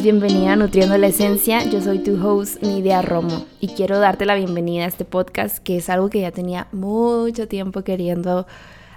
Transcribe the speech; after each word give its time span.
Bienvenida 0.00 0.54
a 0.54 0.56
Nutriendo 0.56 0.96
la 0.96 1.08
Esencia. 1.08 1.64
Yo 1.64 1.80
soy 1.82 1.98
tu 1.98 2.16
host, 2.26 2.62
Nidia 2.62 3.02
Romo, 3.02 3.44
y 3.60 3.68
quiero 3.68 3.98
darte 3.98 4.24
la 4.24 4.34
bienvenida 4.34 4.84
a 4.84 4.88
este 4.88 5.04
podcast, 5.04 5.58
que 5.58 5.76
es 5.76 5.90
algo 5.90 6.08
que 6.08 6.22
ya 6.22 6.32
tenía 6.32 6.66
mucho 6.72 7.46
tiempo 7.46 7.82
queriendo 7.82 8.46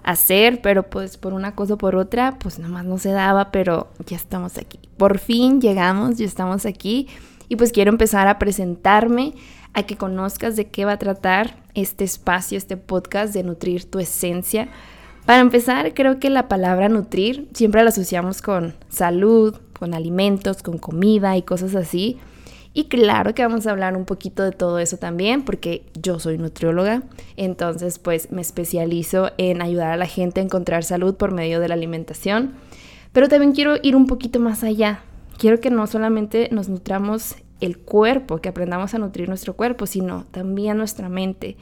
hacer, 0.03 0.61
pero 0.61 0.83
pues 0.89 1.17
por 1.17 1.33
una 1.33 1.53
cosa 1.53 1.73
o 1.73 1.77
por 1.77 1.97
otra, 1.97 2.39
pues 2.39 2.59
nomás 2.59 2.85
no 2.85 2.97
se 2.97 3.11
daba, 3.11 3.51
pero 3.51 3.89
ya 4.05 4.15
estamos 4.15 4.57
aquí. 4.57 4.79
Por 4.95 5.19
fin 5.19 5.59
llegamos, 5.59 6.17
ya 6.17 6.25
estamos 6.25 6.65
aquí, 6.65 7.09
y 7.49 7.57
pues 7.57 7.73
quiero 7.73 7.91
empezar 7.91 8.27
a 8.27 8.39
presentarme, 8.39 9.33
a 9.73 9.83
que 9.83 9.97
conozcas 9.97 10.55
de 10.55 10.67
qué 10.67 10.85
va 10.85 10.93
a 10.93 10.99
tratar 10.99 11.57
este 11.73 12.05
espacio, 12.05 12.57
este 12.57 12.77
podcast 12.77 13.33
de 13.33 13.43
nutrir 13.43 13.83
tu 13.83 13.99
esencia. 13.99 14.69
Para 15.25 15.41
empezar, 15.41 15.93
creo 15.95 16.19
que 16.19 16.29
la 16.29 16.47
palabra 16.47 16.87
nutrir 16.87 17.47
siempre 17.53 17.83
la 17.83 17.89
asociamos 17.89 18.43
con 18.43 18.75
salud, 18.89 19.55
con 19.73 19.95
alimentos, 19.95 20.61
con 20.61 20.77
comida 20.77 21.35
y 21.35 21.41
cosas 21.41 21.73
así. 21.73 22.19
Y 22.73 22.85
claro 22.85 23.33
que 23.33 23.41
vamos 23.41 23.65
a 23.65 23.71
hablar 23.71 23.97
un 23.97 24.05
poquito 24.05 24.43
de 24.43 24.51
todo 24.51 24.79
eso 24.79 24.97
también, 24.97 25.43
porque 25.43 25.83
yo 25.99 26.19
soy 26.19 26.37
nutrióloga, 26.37 27.03
entonces 27.37 27.97
pues 27.99 28.31
me 28.31 28.41
especializo 28.41 29.31
en 29.37 29.61
ayudar 29.61 29.93
a 29.93 29.97
la 29.97 30.05
gente 30.05 30.41
a 30.41 30.43
encontrar 30.43 30.83
salud 30.83 31.15
por 31.15 31.31
medio 31.31 31.59
de 31.59 31.69
la 31.69 31.73
alimentación. 31.73 32.53
Pero 33.11 33.27
también 33.29 33.53
quiero 33.53 33.77
ir 33.81 33.95
un 33.95 34.07
poquito 34.07 34.39
más 34.39 34.63
allá. 34.63 34.99
Quiero 35.37 35.59
que 35.59 35.71
no 35.71 35.87
solamente 35.87 36.49
nos 36.51 36.69
nutramos 36.69 37.35
el 37.61 37.77
cuerpo, 37.77 38.39
que 38.39 38.49
aprendamos 38.49 38.93
a 38.93 38.99
nutrir 38.99 39.29
nuestro 39.29 39.55
cuerpo, 39.55 39.85
sino 39.85 40.25
también 40.31 40.77
nuestra 40.77 41.09
mente. 41.09 41.55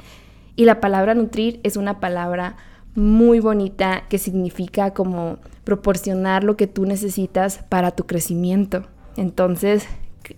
Y 0.55 0.65
la 0.65 0.81
palabra 0.81 1.13
nutrir 1.13 1.59
es 1.63 1.77
una 1.77 1.99
palabra 1.99 2.57
muy 2.95 3.39
bonita 3.39 4.03
que 4.09 4.17
significa 4.17 4.93
como 4.93 5.37
proporcionar 5.63 6.43
lo 6.43 6.57
que 6.57 6.67
tú 6.67 6.85
necesitas 6.85 7.59
para 7.69 7.91
tu 7.91 8.05
crecimiento. 8.05 8.83
Entonces, 9.17 9.87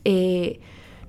eh, 0.03 0.59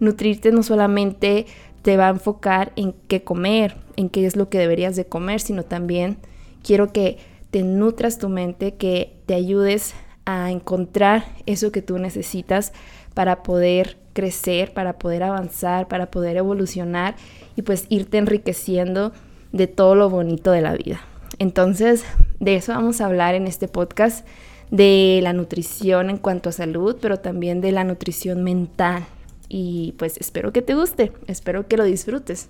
nutrirte 0.00 0.52
no 0.52 0.62
solamente 0.62 1.46
te 1.82 1.96
va 1.96 2.08
a 2.08 2.10
enfocar 2.10 2.72
en 2.76 2.94
qué 3.08 3.22
comer, 3.22 3.76
en 3.96 4.08
qué 4.08 4.26
es 4.26 4.36
lo 4.36 4.48
que 4.48 4.58
deberías 4.58 4.96
de 4.96 5.06
comer, 5.06 5.40
sino 5.40 5.62
también 5.62 6.18
quiero 6.62 6.92
que 6.92 7.18
te 7.50 7.62
nutras 7.62 8.18
tu 8.18 8.28
mente, 8.28 8.74
que 8.74 9.16
te 9.26 9.34
ayudes 9.34 9.94
a 10.24 10.50
encontrar 10.50 11.24
eso 11.46 11.70
que 11.70 11.82
tú 11.82 11.98
necesitas 11.98 12.72
para 13.14 13.42
poder 13.42 13.98
crecer, 14.12 14.74
para 14.74 14.98
poder 14.98 15.22
avanzar, 15.22 15.88
para 15.88 16.10
poder 16.10 16.36
evolucionar 16.36 17.14
y 17.54 17.62
pues 17.62 17.86
irte 17.88 18.18
enriqueciendo 18.18 19.12
de 19.52 19.68
todo 19.68 19.94
lo 19.94 20.10
bonito 20.10 20.50
de 20.50 20.62
la 20.62 20.74
vida. 20.74 21.00
Entonces, 21.38 22.04
de 22.40 22.56
eso 22.56 22.72
vamos 22.72 23.00
a 23.00 23.06
hablar 23.06 23.34
en 23.34 23.46
este 23.46 23.68
podcast, 23.68 24.26
de 24.70 25.20
la 25.22 25.32
nutrición 25.32 26.10
en 26.10 26.18
cuanto 26.18 26.48
a 26.48 26.52
salud, 26.52 26.96
pero 27.00 27.18
también 27.18 27.60
de 27.60 27.72
la 27.72 27.84
nutrición 27.84 28.42
mental. 28.42 29.04
Y 29.48 29.94
pues 29.98 30.16
espero 30.18 30.52
que 30.52 30.62
te 30.62 30.74
guste, 30.74 31.12
espero 31.26 31.68
que 31.68 31.76
lo 31.76 31.84
disfrutes. 31.84 32.48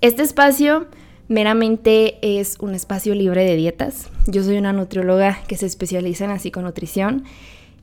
Este 0.00 0.22
espacio 0.22 0.88
meramente 1.28 2.18
es 2.20 2.58
un 2.60 2.74
espacio 2.74 3.14
libre 3.14 3.44
de 3.44 3.56
dietas. 3.56 4.10
Yo 4.26 4.42
soy 4.42 4.58
una 4.58 4.72
nutrióloga 4.72 5.40
que 5.46 5.56
se 5.56 5.66
especializa 5.66 6.24
en 6.24 6.38
psiconutrición 6.40 7.24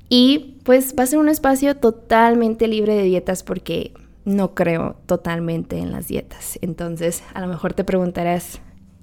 y 0.10 0.58
pues 0.64 0.94
va 0.98 1.04
a 1.04 1.08
ser 1.08 1.20
un 1.20 1.30
espacio 1.30 1.76
totalmente 1.78 2.68
libre 2.68 2.96
de 2.96 3.04
dietas 3.04 3.44
porque 3.44 3.94
no 4.26 4.54
creo 4.54 4.98
totalmente 5.06 5.78
en 5.80 5.92
las 5.92 6.08
dietas. 6.08 6.60
Entonces, 6.62 7.24
a 7.34 7.42
lo 7.42 7.48
mejor 7.48 7.74
te 7.74 7.84
preguntarás, 7.84 8.60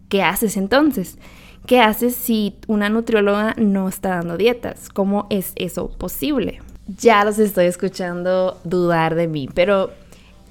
¿Qué 0.08 0.22
haces 0.22 0.56
entonces? 0.56 1.18
¿Qué 1.66 1.80
haces 1.80 2.16
si 2.16 2.56
una 2.66 2.88
nutrióloga 2.88 3.54
no 3.58 3.88
está 3.88 4.10
dando 4.10 4.36
dietas? 4.36 4.88
¿Cómo 4.88 5.26
es 5.28 5.52
eso 5.56 5.88
posible? 5.88 6.60
Ya 6.86 7.24
los 7.24 7.38
estoy 7.38 7.66
escuchando 7.66 8.58
dudar 8.64 9.14
de 9.14 9.28
mí, 9.28 9.48
pero 9.52 9.90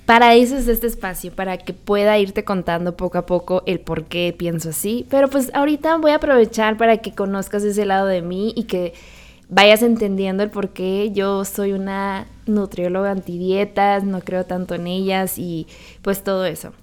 para 0.06 0.36
eso 0.36 0.56
es 0.56 0.68
este 0.68 0.86
espacio, 0.88 1.32
para 1.32 1.58
que 1.58 1.74
pueda 1.74 2.18
irte 2.20 2.44
contando 2.44 2.96
poco 2.96 3.18
a 3.18 3.26
poco 3.26 3.64
el 3.66 3.80
por 3.80 4.06
qué 4.06 4.34
pienso 4.38 4.70
así. 4.70 5.06
Pero 5.10 5.28
pues 5.28 5.50
ahorita 5.54 5.98
voy 5.98 6.12
a 6.12 6.16
aprovechar 6.16 6.78
para 6.78 6.98
que 6.98 7.14
conozcas 7.14 7.64
ese 7.64 7.86
lado 7.86 8.06
de 8.06 8.22
mí 8.22 8.54
y 8.56 8.64
que 8.64 8.94
vayas 9.50 9.82
entendiendo 9.82 10.44
el 10.44 10.50
por 10.50 10.70
qué 10.70 11.12
yo 11.12 11.44
soy 11.46 11.74
una 11.74 12.28
nutrióloga 12.46 13.12
antidietas, 13.12 14.04
no 14.04 14.22
creo 14.22 14.46
tanto 14.46 14.76
en 14.76 14.88
ellas 14.88 15.38
y 15.38 15.68
pues 16.04 16.24
todo 16.24 16.46
eso. 16.46 16.74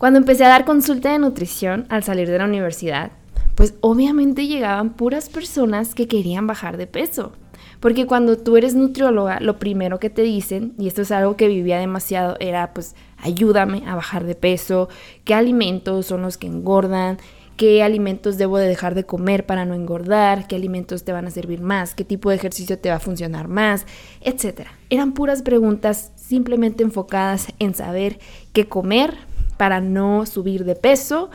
Cuando 0.00 0.18
empecé 0.18 0.46
a 0.46 0.48
dar 0.48 0.64
consulta 0.64 1.12
de 1.12 1.18
nutrición 1.18 1.84
al 1.90 2.02
salir 2.02 2.30
de 2.30 2.38
la 2.38 2.46
universidad, 2.46 3.10
pues 3.54 3.74
obviamente 3.82 4.46
llegaban 4.46 4.94
puras 4.94 5.28
personas 5.28 5.94
que 5.94 6.08
querían 6.08 6.46
bajar 6.46 6.78
de 6.78 6.86
peso. 6.86 7.32
Porque 7.80 8.06
cuando 8.06 8.38
tú 8.38 8.56
eres 8.56 8.74
nutrióloga, 8.74 9.40
lo 9.40 9.58
primero 9.58 10.00
que 10.00 10.08
te 10.08 10.22
dicen, 10.22 10.72
y 10.78 10.88
esto 10.88 11.02
es 11.02 11.10
algo 11.10 11.36
que 11.36 11.48
vivía 11.48 11.78
demasiado, 11.78 12.38
era 12.40 12.72
pues 12.72 12.94
ayúdame 13.18 13.82
a 13.86 13.94
bajar 13.94 14.24
de 14.24 14.34
peso, 14.34 14.88
qué 15.24 15.34
alimentos 15.34 16.06
son 16.06 16.22
los 16.22 16.38
que 16.38 16.46
engordan, 16.46 17.18
qué 17.58 17.82
alimentos 17.82 18.38
debo 18.38 18.56
de 18.56 18.68
dejar 18.68 18.94
de 18.94 19.04
comer 19.04 19.44
para 19.44 19.66
no 19.66 19.74
engordar, 19.74 20.46
qué 20.46 20.56
alimentos 20.56 21.04
te 21.04 21.12
van 21.12 21.26
a 21.26 21.30
servir 21.30 21.60
más, 21.60 21.94
qué 21.94 22.06
tipo 22.06 22.30
de 22.30 22.36
ejercicio 22.36 22.78
te 22.78 22.88
va 22.88 22.96
a 22.96 23.00
funcionar 23.00 23.48
más, 23.48 23.84
etc. 24.22 24.62
Eran 24.88 25.12
puras 25.12 25.42
preguntas 25.42 26.12
simplemente 26.16 26.82
enfocadas 26.82 27.48
en 27.58 27.74
saber 27.74 28.18
qué 28.54 28.66
comer 28.66 29.28
para 29.60 29.82
no 29.82 30.24
subir 30.24 30.64
de 30.64 30.74
peso 30.74 31.28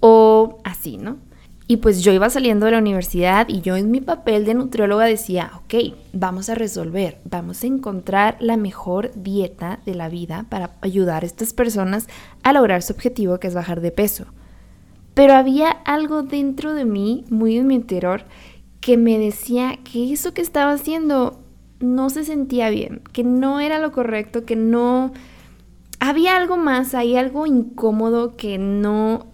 o 0.00 0.58
así, 0.64 0.98
¿no? 0.98 1.16
Y 1.66 1.78
pues 1.78 2.02
yo 2.02 2.12
iba 2.12 2.28
saliendo 2.28 2.66
de 2.66 2.72
la 2.72 2.78
universidad 2.78 3.48
y 3.48 3.62
yo 3.62 3.74
en 3.74 3.90
mi 3.90 4.02
papel 4.02 4.44
de 4.44 4.52
nutrióloga 4.52 5.06
decía, 5.06 5.52
ok, 5.56 5.96
vamos 6.12 6.50
a 6.50 6.54
resolver, 6.54 7.22
vamos 7.24 7.62
a 7.62 7.68
encontrar 7.68 8.36
la 8.38 8.58
mejor 8.58 9.12
dieta 9.14 9.80
de 9.86 9.94
la 9.94 10.10
vida 10.10 10.44
para 10.50 10.72
ayudar 10.82 11.22
a 11.22 11.26
estas 11.26 11.54
personas 11.54 12.06
a 12.42 12.52
lograr 12.52 12.82
su 12.82 12.92
objetivo 12.92 13.40
que 13.40 13.46
es 13.46 13.54
bajar 13.54 13.80
de 13.80 13.92
peso. 13.92 14.26
Pero 15.14 15.32
había 15.32 15.70
algo 15.70 16.22
dentro 16.22 16.74
de 16.74 16.84
mí, 16.84 17.24
muy 17.30 17.56
en 17.56 17.66
mi 17.66 17.76
interior, 17.76 18.24
que 18.82 18.98
me 18.98 19.18
decía 19.18 19.78
que 19.90 20.12
eso 20.12 20.34
que 20.34 20.42
estaba 20.42 20.72
haciendo 20.72 21.40
no 21.78 22.10
se 22.10 22.24
sentía 22.24 22.68
bien, 22.68 23.00
que 23.14 23.24
no 23.24 23.58
era 23.58 23.78
lo 23.78 23.90
correcto, 23.90 24.44
que 24.44 24.54
no 24.54 25.14
había 26.00 26.36
algo 26.36 26.56
más, 26.56 26.94
hay 26.94 27.16
algo 27.16 27.46
incómodo 27.46 28.36
que 28.36 28.58
no, 28.58 29.26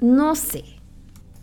no 0.00 0.34
sé, 0.34 0.64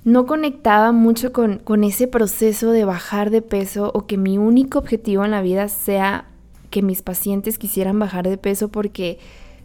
no 0.04 0.26
conectaba 0.26 0.92
mucho 0.92 1.32
con, 1.32 1.60
con 1.60 1.84
ese 1.84 2.08
proceso 2.08 2.72
de 2.72 2.86
bajar 2.86 3.30
de 3.30 3.42
peso 3.42 3.92
o 3.94 4.06
que 4.06 4.18
mi 4.18 4.38
único 4.38 4.80
objetivo 4.80 5.24
en 5.24 5.32
la 5.32 5.42
vida 5.42 5.70
sea 5.70 6.26
que 6.70 6.82
mis 6.82 7.02
pacientes 7.02 7.58
quisieran 7.58 7.98
bajar 8.00 8.28
de 8.28 8.38
peso 8.38 8.68
porque 8.68 9.18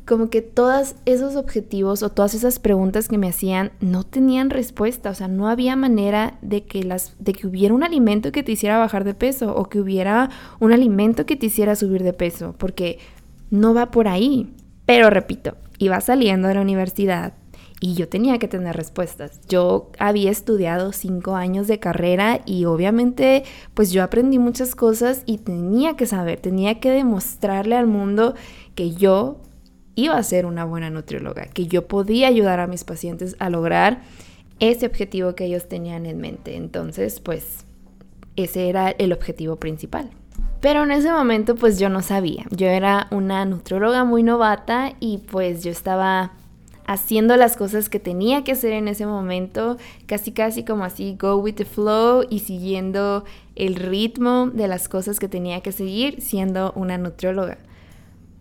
como 0.06 0.30
que 0.30 0.40
todos 0.40 0.94
esos 1.04 1.36
objetivos 1.36 2.02
o 2.02 2.10
todas 2.10 2.32
esas 2.34 2.58
preguntas 2.58 3.08
que 3.08 3.18
me 3.18 3.28
hacían 3.28 3.72
no 3.80 4.04
tenían 4.04 4.48
respuesta, 4.48 5.10
o 5.10 5.14
sea, 5.14 5.28
no 5.28 5.48
había 5.48 5.76
manera 5.76 6.38
de 6.40 6.64
que 6.64 6.82
las 6.82 7.14
de 7.18 7.34
que 7.34 7.46
hubiera 7.46 7.74
un 7.74 7.82
alimento 7.82 8.32
que 8.32 8.42
te 8.42 8.52
hiciera 8.52 8.78
bajar 8.78 9.04
de 9.04 9.12
peso 9.12 9.54
o 9.54 9.68
que 9.68 9.80
hubiera 9.80 10.30
un 10.60 10.72
alimento 10.72 11.26
que 11.26 11.36
te 11.36 11.46
hiciera 11.46 11.76
subir 11.76 12.02
de 12.04 12.14
peso, 12.14 12.54
porque 12.56 12.98
no 13.50 13.74
va 13.74 13.90
por 13.90 14.08
ahí. 14.08 14.54
Pero 14.88 15.10
repito, 15.10 15.54
iba 15.76 16.00
saliendo 16.00 16.48
de 16.48 16.54
la 16.54 16.62
universidad 16.62 17.34
y 17.78 17.92
yo 17.92 18.08
tenía 18.08 18.38
que 18.38 18.48
tener 18.48 18.74
respuestas. 18.74 19.38
Yo 19.46 19.90
había 19.98 20.30
estudiado 20.30 20.92
cinco 20.92 21.36
años 21.36 21.68
de 21.68 21.78
carrera 21.78 22.40
y 22.46 22.64
obviamente 22.64 23.44
pues 23.74 23.92
yo 23.92 24.02
aprendí 24.02 24.38
muchas 24.38 24.74
cosas 24.74 25.24
y 25.26 25.36
tenía 25.36 25.94
que 25.94 26.06
saber, 26.06 26.40
tenía 26.40 26.80
que 26.80 26.90
demostrarle 26.90 27.76
al 27.76 27.86
mundo 27.86 28.34
que 28.74 28.92
yo 28.92 29.42
iba 29.94 30.16
a 30.16 30.22
ser 30.22 30.46
una 30.46 30.64
buena 30.64 30.88
nutrióloga, 30.88 31.48
que 31.48 31.66
yo 31.66 31.86
podía 31.86 32.28
ayudar 32.28 32.58
a 32.58 32.66
mis 32.66 32.84
pacientes 32.84 33.36
a 33.40 33.50
lograr 33.50 34.00
ese 34.58 34.86
objetivo 34.86 35.34
que 35.34 35.44
ellos 35.44 35.68
tenían 35.68 36.06
en 36.06 36.16
mente. 36.16 36.56
Entonces 36.56 37.20
pues 37.20 37.66
ese 38.36 38.70
era 38.70 38.88
el 38.88 39.12
objetivo 39.12 39.56
principal. 39.56 40.08
Pero 40.60 40.82
en 40.82 40.90
ese 40.90 41.10
momento 41.12 41.54
pues 41.54 41.78
yo 41.78 41.88
no 41.88 42.02
sabía. 42.02 42.44
Yo 42.50 42.66
era 42.66 43.06
una 43.10 43.44
nutrióloga 43.44 44.04
muy 44.04 44.22
novata 44.22 44.92
y 44.98 45.18
pues 45.18 45.62
yo 45.62 45.70
estaba 45.70 46.32
haciendo 46.88 47.36
las 47.36 47.56
cosas 47.56 47.90
que 47.90 48.00
tenía 48.00 48.44
que 48.44 48.52
hacer 48.52 48.72
en 48.72 48.88
ese 48.88 49.06
momento, 49.06 49.76
casi 50.06 50.32
casi 50.32 50.64
como 50.64 50.84
así 50.84 51.16
go 51.20 51.36
with 51.36 51.56
the 51.56 51.66
flow 51.66 52.24
y 52.28 52.40
siguiendo 52.40 53.24
el 53.56 53.74
ritmo 53.74 54.48
de 54.52 54.68
las 54.68 54.88
cosas 54.88 55.20
que 55.20 55.28
tenía 55.28 55.60
que 55.60 55.70
seguir 55.70 56.22
siendo 56.22 56.72
una 56.74 56.96
nutrióloga. 56.96 57.58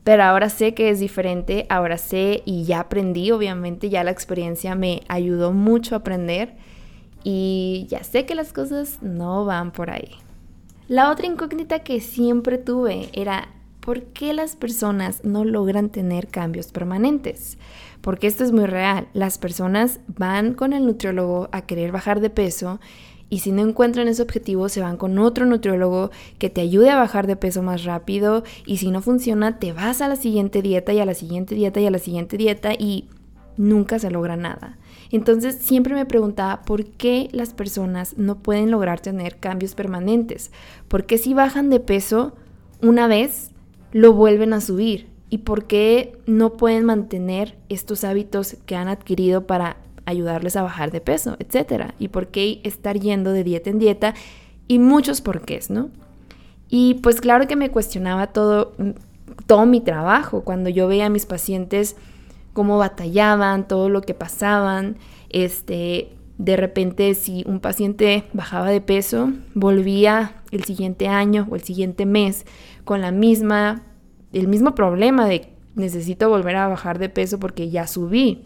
Pero 0.06 0.24
ahora 0.24 0.50
sé 0.50 0.74
que 0.74 0.90
es 0.90 1.02
diferente, 1.02 1.66
ahora 1.70 1.98
sé 1.98 2.42
y 2.46 2.64
ya 2.64 2.80
aprendí, 2.80 3.32
obviamente 3.32 3.90
ya 3.90 4.06
la 4.06 4.12
experiencia 4.12 4.74
me 4.76 5.04
ayudó 5.10 5.52
mucho 5.52 5.94
a 5.94 5.98
aprender 5.98 6.56
y 7.26 7.86
ya 7.90 8.06
sé 8.06 8.26
que 8.26 8.34
las 8.34 8.54
cosas 8.54 9.00
no 9.02 9.44
van 9.44 9.74
por 9.74 9.90
ahí. 9.90 10.16
La 10.88 11.12
otra 11.12 11.28
incógnita 11.28 11.80
que 11.80 12.00
siempre 12.00 12.58
tuve 12.58 13.10
era 13.12 13.50
¿por 13.82 14.04
qué 14.04 14.34
las 14.34 14.56
personas 14.56 15.26
no 15.26 15.44
logran 15.44 15.90
tener 15.90 16.30
cambios 16.30 16.72
permanentes? 16.72 17.58
Porque 18.00 18.28
esto 18.28 18.46
es 18.46 18.54
muy 18.54 18.68
real. 18.68 19.10
Las 19.14 19.38
personas 19.38 20.00
van 20.08 20.54
con 20.54 20.72
el 20.72 20.86
nutriólogo 20.86 21.50
a 21.52 21.64
querer 21.66 21.92
bajar 21.92 22.22
de 22.22 22.30
peso 22.30 22.80
Y 23.30 23.40
si 23.40 23.52
no 23.52 23.68
encuentran 23.68 24.08
ese 24.08 24.22
objetivo, 24.22 24.70
se 24.70 24.80
van 24.80 24.96
con 24.96 25.20
otro 25.20 25.46
nutriólogo 25.46 26.12
que 26.40 26.50
te 26.50 26.62
ayude 26.62 26.90
a 26.90 26.96
bajar 26.96 27.28
de 27.28 27.36
peso 27.36 27.62
más 27.64 27.84
rápido. 27.84 28.46
Y 28.66 28.78
si 28.78 28.90
no 28.90 29.02
funciona, 29.02 29.60
te 29.60 29.74
vas 29.74 30.02
a 30.02 30.08
la 30.08 30.16
siguiente 30.16 30.62
dieta 30.62 30.94
y 30.94 31.00
a 31.00 31.06
la 31.06 31.14
siguiente 31.14 31.54
dieta 31.54 31.82
y 31.82 31.86
a 31.86 31.92
la 31.92 32.00
siguiente 32.00 32.38
dieta 32.38 32.74
y 32.74 33.10
nunca 33.58 34.00
se 34.00 34.10
logra 34.10 34.38
nada. 34.38 34.78
Entonces 35.12 35.56
siempre 35.56 35.94
me 35.94 36.06
preguntaba 36.06 36.62
por 36.64 36.86
qué 36.86 37.30
las 37.32 37.54
personas 37.54 38.18
no 38.18 38.40
pueden 38.40 38.72
lograr 38.72 39.00
tener 39.00 39.38
cambios 39.38 39.76
permanentes. 39.76 40.52
¿Por 40.88 41.06
qué 41.06 41.18
si 41.18 41.34
bajan 41.34 41.70
de 41.70 41.80
peso 41.80 42.34
una 42.82 43.08
vez 43.08 43.52
lo 43.92 44.14
vuelven 44.14 44.54
a 44.54 44.62
subir? 44.62 45.08
¿Y 45.30 45.40
por 45.40 45.66
qué 45.66 46.18
no 46.26 46.54
pueden 46.54 46.86
mantener 46.86 47.58
estos 47.70 48.04
hábitos 48.04 48.58
que 48.66 48.76
han 48.76 48.88
adquirido 48.88 49.46
para 49.46 49.78
ayudarles 50.06 50.56
a 50.56 50.64
bajar 50.64 50.92
de 50.92 51.02
peso, 51.02 51.36
etcétera? 51.40 51.94
¿Y 52.00 52.10
por 52.10 52.28
qué 52.28 52.62
estar 52.64 53.00
yendo 53.00 53.34
de 53.34 53.44
dieta 53.44 53.70
en 53.70 53.80
dieta? 53.80 54.14
Y 54.68 54.80
muchos 54.80 55.22
porqués, 55.22 55.70
¿no? 55.70 55.90
Y 56.70 56.96
pues 56.96 57.22
claro 57.22 57.48
que 57.48 57.56
me 57.56 57.72
cuestionaba 57.72 58.28
todo, 58.28 58.74
todo 59.46 59.66
mi 59.66 59.82
trabajo 59.82 60.44
cuando 60.44 60.70
yo 60.70 60.88
veía 60.88 61.06
a 61.06 61.10
mis 61.10 61.26
pacientes 61.26 61.96
cómo 62.58 62.80
batallaban, 62.80 63.68
todo 63.68 63.88
lo 63.88 64.02
que 64.02 64.16
pasaban. 64.16 64.98
Este, 65.30 66.10
de 66.40 66.58
repente, 66.58 67.14
si 67.14 67.44
un 67.46 67.60
paciente 67.60 68.24
bajaba 68.34 68.72
de 68.72 68.82
peso, 68.82 69.32
volvía 69.54 70.38
el 70.50 70.64
siguiente 70.64 71.08
año 71.08 71.48
o 71.52 71.56
el 71.56 71.62
siguiente 71.62 72.08
mes 72.08 72.48
con 72.84 73.00
la 73.00 73.12
misma, 73.12 73.84
el 74.34 74.48
mismo 74.48 74.74
problema 74.74 75.28
de 75.28 75.54
necesito 75.76 76.30
volver 76.30 76.56
a 76.56 76.68
bajar 76.68 76.98
de 76.98 77.10
peso 77.10 77.38
porque 77.38 77.70
ya 77.70 77.86
subí. 77.86 78.44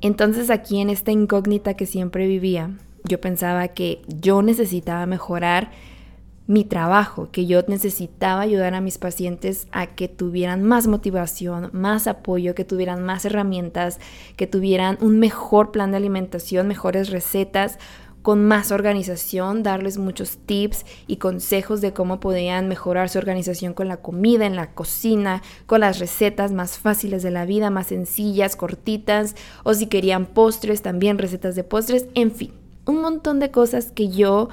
Entonces 0.00 0.50
aquí 0.50 0.80
en 0.80 0.90
esta 0.90 1.12
incógnita 1.12 1.74
que 1.74 1.86
siempre 1.86 2.26
vivía, 2.26 2.72
yo 3.04 3.20
pensaba 3.20 3.68
que 3.68 4.02
yo 4.08 4.42
necesitaba 4.42 5.06
mejorar 5.06 5.70
mi 6.46 6.64
trabajo, 6.64 7.28
que 7.32 7.46
yo 7.46 7.62
necesitaba 7.66 8.42
ayudar 8.42 8.74
a 8.74 8.80
mis 8.80 8.98
pacientes 8.98 9.66
a 9.72 9.88
que 9.88 10.08
tuvieran 10.08 10.62
más 10.62 10.86
motivación, 10.86 11.70
más 11.72 12.06
apoyo, 12.06 12.54
que 12.54 12.64
tuvieran 12.64 13.02
más 13.02 13.24
herramientas, 13.24 13.98
que 14.36 14.46
tuvieran 14.46 14.96
un 15.00 15.18
mejor 15.18 15.72
plan 15.72 15.90
de 15.90 15.96
alimentación, 15.96 16.68
mejores 16.68 17.10
recetas, 17.10 17.78
con 18.26 18.44
más 18.44 18.72
organización, 18.72 19.62
darles 19.62 19.98
muchos 19.98 20.38
tips 20.38 20.84
y 21.06 21.18
consejos 21.18 21.80
de 21.80 21.92
cómo 21.92 22.18
podían 22.18 22.66
mejorar 22.66 23.08
su 23.08 23.18
organización 23.18 23.72
con 23.72 23.86
la 23.86 23.98
comida, 23.98 24.46
en 24.46 24.56
la 24.56 24.72
cocina, 24.72 25.42
con 25.66 25.78
las 25.78 26.00
recetas 26.00 26.50
más 26.50 26.76
fáciles 26.76 27.22
de 27.22 27.30
la 27.30 27.46
vida, 27.46 27.70
más 27.70 27.86
sencillas, 27.86 28.56
cortitas, 28.56 29.36
o 29.62 29.74
si 29.74 29.86
querían 29.86 30.26
postres, 30.26 30.82
también 30.82 31.18
recetas 31.18 31.54
de 31.54 31.62
postres, 31.62 32.06
en 32.14 32.32
fin, 32.32 32.52
un 32.84 33.00
montón 33.00 33.38
de 33.38 33.52
cosas 33.52 33.92
que 33.92 34.08
yo 34.08 34.48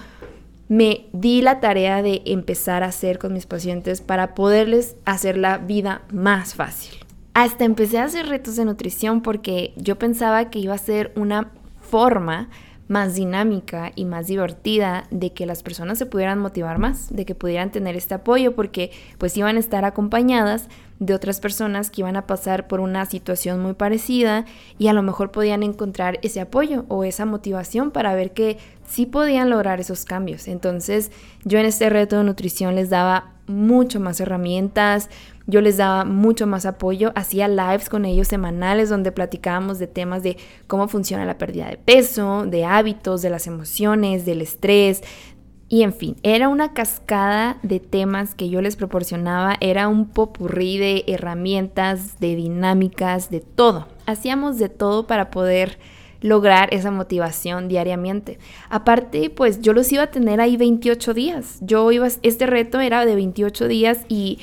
me 0.68 1.08
di 1.14 1.42
la 1.42 1.60
tarea 1.60 2.02
de 2.02 2.22
empezar 2.26 2.84
a 2.84 2.88
hacer 2.88 3.20
con 3.20 3.34
mis 3.34 3.46
pacientes 3.46 4.02
para 4.02 4.34
poderles 4.34 4.96
hacer 5.06 5.38
la 5.38 5.58
vida 5.58 6.02
más 6.12 6.56
fácil. 6.56 6.96
Hasta 7.34 7.66
empecé 7.66 8.00
a 8.00 8.06
hacer 8.06 8.28
retos 8.28 8.56
de 8.56 8.66
nutrición 8.66 9.22
porque 9.22 9.74
yo 9.76 9.98
pensaba 9.98 10.50
que 10.50 10.60
iba 10.60 10.76
a 10.76 10.78
ser 10.78 11.12
una 11.16 11.52
forma 11.82 12.50
más 12.88 13.16
dinámica 13.16 13.92
y 13.96 14.06
más 14.06 14.28
divertida 14.28 15.06
de 15.10 15.32
que 15.32 15.46
las 15.46 15.64
personas 15.64 15.98
se 15.98 16.06
pudieran 16.06 16.40
motivar 16.40 16.80
más, 16.80 17.14
de 17.14 17.26
que 17.26 17.36
pudieran 17.36 17.72
tener 17.72 17.96
este 17.96 18.16
apoyo 18.16 18.56
porque 18.56 18.92
pues 19.18 19.36
iban 19.38 19.56
a 19.56 19.60
estar 19.60 19.86
acompañadas 19.86 20.68
de 21.00 21.14
otras 21.14 21.40
personas 21.40 21.90
que 21.90 22.02
iban 22.02 22.16
a 22.16 22.28
pasar 22.28 22.68
por 22.68 22.80
una 22.80 23.06
situación 23.06 23.62
muy 23.62 23.74
parecida 23.74 24.46
y 24.78 24.88
a 24.88 24.94
lo 24.94 25.02
mejor 25.02 25.32
podían 25.32 25.64
encontrar 25.64 26.20
ese 26.22 26.42
apoyo 26.42 26.86
o 26.88 27.04
esa 27.04 27.26
motivación 27.26 27.92
para 27.92 28.16
ver 28.16 28.32
que 28.32 28.58
sí 28.88 29.06
podían 29.06 29.50
lograr 29.50 29.80
esos 29.80 30.06
cambios. 30.06 30.48
Entonces 30.48 31.12
yo 31.44 31.60
en 31.60 31.66
este 31.66 31.90
reto 31.90 32.18
de 32.18 32.24
nutrición 32.24 32.76
les 32.76 32.90
daba 32.90 33.32
mucho 33.48 34.00
más 34.00 34.20
herramientas, 34.20 35.10
yo 35.46 35.62
les 35.62 35.78
daba 35.78 36.06
mucho 36.06 36.48
más 36.48 36.66
apoyo, 36.66 37.12
hacía 37.16 37.48
lives 37.48 37.90
con 37.90 38.06
ellos 38.06 38.28
semanales 38.28 38.90
donde 38.90 39.12
platicábamos 39.12 39.80
de 39.80 39.88
temas 39.88 40.24
de 40.24 40.38
cómo 40.68 40.88
funciona 40.88 41.26
la 41.26 41.38
pérdida 41.38 41.68
de 41.68 41.78
peso, 41.78 42.46
de 42.46 42.66
hábitos, 42.66 43.22
de 43.22 43.30
las 43.30 43.48
emociones, 43.48 44.26
del 44.26 44.42
estrés, 44.42 45.02
y 45.74 45.82
en 45.82 45.94
fin, 45.94 46.18
era 46.22 46.50
una 46.50 46.74
cascada 46.74 47.58
de 47.64 47.80
temas 47.80 48.36
que 48.36 48.48
yo 48.48 48.62
les 48.62 48.76
proporcionaba, 48.76 49.58
era 49.60 49.88
un 49.88 50.06
popurrí 50.06 50.78
de 50.78 51.04
herramientas, 51.08 52.20
de 52.20 52.36
dinámicas, 52.36 53.32
de 53.32 53.40
todo. 53.40 53.88
Hacíamos 54.06 54.60
de 54.60 54.70
todo 54.70 55.08
para 55.08 55.32
poder 55.32 55.80
lograr 56.22 56.72
esa 56.74 56.92
motivación 56.92 57.70
diariamente. 57.70 58.38
Aparte, 58.70 59.32
pues 59.32 59.62
yo 59.62 59.74
los 59.74 59.92
iba 59.92 60.04
a 60.04 60.12
tener 60.12 60.42
ahí 60.42 60.58
28 60.58 61.14
días. 61.16 61.58
Yo 61.62 61.92
iba, 61.92 62.08
este 62.22 62.46
reto 62.46 62.80
era 62.80 63.04
de 63.04 63.16
28 63.16 63.68
días 63.68 64.06
y 64.08 64.38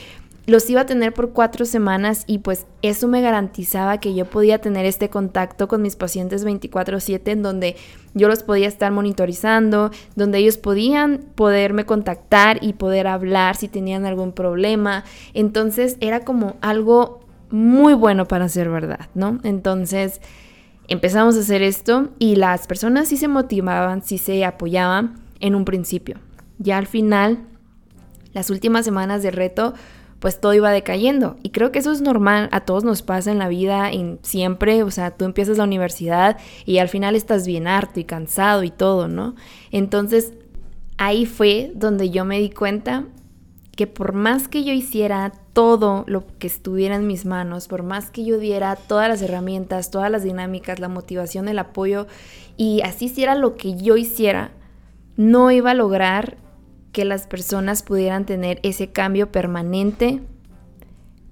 los 0.51 0.69
iba 0.69 0.83
a 0.83 0.87
tener 0.87 1.15
por 1.15 1.33
cuatro 1.33 1.65
semanas 1.65 2.25
y 2.27 2.39
pues 2.39 2.67
eso 2.83 3.09
me 3.09 3.23
garantizaba 3.23 3.99
que 3.99 4.15
yo 4.15 4.27
podía 4.27 4.61
tener 4.61 4.85
este 4.85 5.09
contacto 5.09 5.69
con 5.69 5.81
mis 5.81 5.97
pacientes 5.97 6.45
24/7 6.45 7.33
en 7.33 7.43
donde 7.43 7.77
yo 8.15 8.29
los 8.29 8.43
podía 8.43 8.69
estar 8.69 8.93
monitorizando, 8.93 9.91
donde 10.17 10.39
ellos 10.39 10.59
podían 10.59 11.25
poderme 11.35 11.87
contactar 11.87 12.59
y 12.61 12.75
poder 12.75 13.07
hablar 13.07 13.57
si 13.57 13.69
tenían 13.69 14.05
algún 14.05 14.33
problema. 14.33 15.05
Entonces 15.33 15.97
era 16.01 16.21
como 16.21 16.57
algo 16.61 17.21
muy 17.51 17.95
bueno 17.95 18.27
para 18.27 18.49
ser 18.49 18.69
verdad, 18.69 19.09
¿no? 19.15 19.39
Entonces 19.43 20.21
empezamos 20.89 21.37
a 21.37 21.41
hacer 21.41 21.63
esto 21.63 22.11
y 22.19 22.37
las 22.37 22.67
personas 22.67 23.09
sí 23.09 23.17
se 23.17 23.29
motivaban, 23.29 24.03
sí 24.03 24.19
se 24.19 24.45
apoyaban 24.45 25.21
en 25.39 25.55
un 25.55 25.65
principio. 25.65 26.19
Ya 26.59 26.79
al 26.79 26.87
final, 26.87 27.39
las 28.33 28.51
últimas 28.51 28.85
semanas 28.85 29.23
de 29.23 29.31
reto, 29.31 29.75
pues 30.21 30.41
todo 30.41 30.55
iba 30.55 30.71
decayendo. 30.71 31.37
Y 31.43 31.51
creo 31.51 31.73
que 31.73 31.81
eso 31.81 31.91
es 31.91 32.03
normal, 32.03 32.49
a 32.53 32.61
todos 32.61 32.85
nos 32.85 33.03
pasa 33.03 33.33
en 33.33 33.39
la 33.39 33.49
vida, 33.49 33.91
en 33.91 34.21
siempre, 34.23 34.83
o 34.85 34.91
sea, 34.91 35.11
tú 35.11 35.25
empiezas 35.25 35.59
la 35.59 35.65
universidad 35.65 36.39
y 36.67 36.79
al 36.79 36.89
final 36.89 37.17
estás 37.17 37.47
bien 37.47 37.67
harto 37.67 37.99
y 37.99 38.05
cansado 38.05 38.63
y 38.63 38.71
todo, 38.71 39.09
¿no? 39.09 39.35
Entonces, 39.73 40.35
ahí 40.99 41.27
fue 41.27 41.73
donde 41.75 42.11
yo 42.11 42.25
me 42.25 42.39
di 42.39 42.51
cuenta 42.51 43.07
que 43.75 43.87
por 43.87 44.13
más 44.13 44.47
que 44.47 44.63
yo 44.63 44.75
hiciera 44.75 45.33
todo 45.55 46.05
lo 46.07 46.27
que 46.39 46.47
estuviera 46.47 46.97
en 46.97 47.07
mis 47.07 47.25
manos, 47.25 47.67
por 47.67 47.83
más 47.83 48.11
que 48.11 48.25
yo 48.25 48.39
diera 48.39 48.77
todas 48.77 49.09
las 49.09 49.23
herramientas, 49.23 49.91
todas 49.91 50.11
las 50.11 50.23
dinámicas, 50.23 50.81
la 50.81 50.89
motivación, 50.89 51.49
el 51.49 51.59
apoyo, 51.59 52.07
y 52.59 52.83
así 52.83 53.07
hiciera 53.07 53.35
lo 53.35 53.57
que 53.57 53.77
yo 53.77 53.97
hiciera, 53.97 54.51
no 55.17 55.51
iba 55.51 55.71
a 55.71 55.75
lograr 55.75 56.37
que 56.93 57.05
las 57.05 57.27
personas 57.27 57.83
pudieran 57.83 58.27
tener 58.27 58.61
ese 58.63 58.91
cambio 58.91 59.31
permanente 59.31 60.21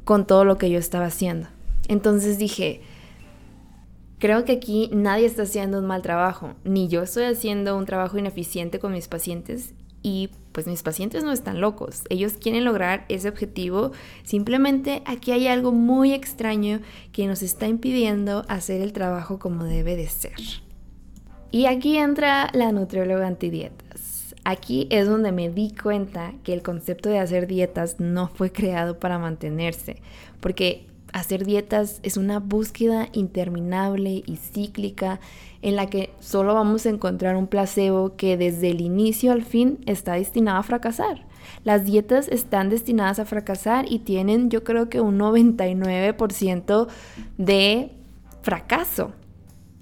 con 0.05 0.27
todo 0.27 0.45
lo 0.45 0.59
que 0.59 0.71
yo 0.71 0.79
estaba 0.79 1.07
haciendo. 1.07 1.49
Entonces 1.89 2.39
dije, 2.39 2.81
creo 4.19 4.45
que 4.45 4.53
aquí 4.53 4.91
nadie 4.93 5.27
está 5.27 5.43
haciendo 5.43 5.79
un 5.79 5.87
mal 5.87 6.03
trabajo, 6.03 6.55
ni 6.65 6.89
yo 6.89 7.03
estoy 7.03 7.25
haciendo 7.25 7.77
un 7.77 7.87
trabajo 7.87 8.19
ineficiente 8.19 8.79
con 8.79 8.93
mis 8.93 9.09
pacientes 9.09 9.75
y 10.03 10.31
pues 10.53 10.67
mis 10.67 10.83
pacientes 10.83 11.25
no 11.25 11.33
están 11.33 11.61
locos, 11.61 12.03
ellos 12.09 12.35
quieren 12.41 12.65
lograr 12.65 13.05
ese 13.09 13.29
objetivo, 13.29 13.93
simplemente 14.25 15.03
aquí 15.07 15.33
hay 15.33 15.47
algo 15.47 15.73
muy 15.73 16.13
extraño 16.13 16.81
que 17.13 17.27
nos 17.27 17.43
está 17.43 17.69
impidiendo 17.69 18.45
hacer 18.49 18.81
el 18.81 18.93
trabajo 18.93 19.39
como 19.39 19.65
debe 19.65 19.97
de 19.97 20.09
ser. 20.09 20.35
Y 21.51 21.67
aquí 21.67 21.97
entra 21.97 22.51
la 22.53 22.73
nutrióloga 22.73 23.27
antidietas. 23.27 24.08
Aquí 24.45 24.87
es 24.91 25.07
donde 25.07 25.33
me 25.33 25.51
di 25.51 25.71
cuenta 25.71 26.33
que 26.43 26.53
el 26.55 26.63
concepto 26.63 27.09
de 27.09 27.19
hacer 27.19 27.47
dietas 27.47 27.97
no 27.99 28.29
fue 28.29 28.53
creado 28.53 28.99
para 28.99 29.19
mantenerse, 29.19 30.01
porque 30.41 30.87
hacer 31.13 31.45
dietas 31.45 32.01
es 32.03 32.17
una 32.17 32.39
búsqueda 32.39 33.09
interminable 33.13 34.23
y 34.25 34.37
cíclica 34.37 35.21
en 35.63 35.77
la 35.77 35.87
que 35.87 36.11
solo 36.21 36.55
vamos 36.55 36.87
a 36.87 36.91
encontrar 36.91 37.37
un 37.37 37.47
placebo 37.47 38.17
que 38.17 38.37
desde 38.37 38.71
el 38.71 38.81
inicio 38.81 39.33
al 39.33 39.43
fin 39.43 39.79
está 39.87 40.15
destinado 40.15 40.59
a 40.59 40.63
fracasar. 40.63 41.27
Las 41.65 41.85
dietas 41.85 42.29
están 42.29 42.69
destinadas 42.69 43.19
a 43.19 43.25
fracasar 43.25 43.87
y 43.91 44.01
tienen 44.01 44.51
yo 44.51 44.65
creo 44.65 44.89
que 44.89 45.01
un 45.01 45.19
99% 45.19 46.89
de 47.39 47.93
fracaso. 48.43 49.13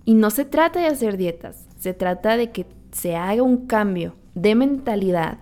Y 0.04 0.14
no 0.14 0.30
se 0.30 0.44
trata 0.44 0.80
de 0.80 0.86
hacer 0.86 1.16
dietas, 1.16 1.66
se 1.78 1.92
trata 1.92 2.36
de 2.36 2.52
que 2.52 2.66
se 2.96 3.14
haga 3.14 3.42
un 3.42 3.66
cambio 3.66 4.14
de 4.34 4.54
mentalidad, 4.54 5.38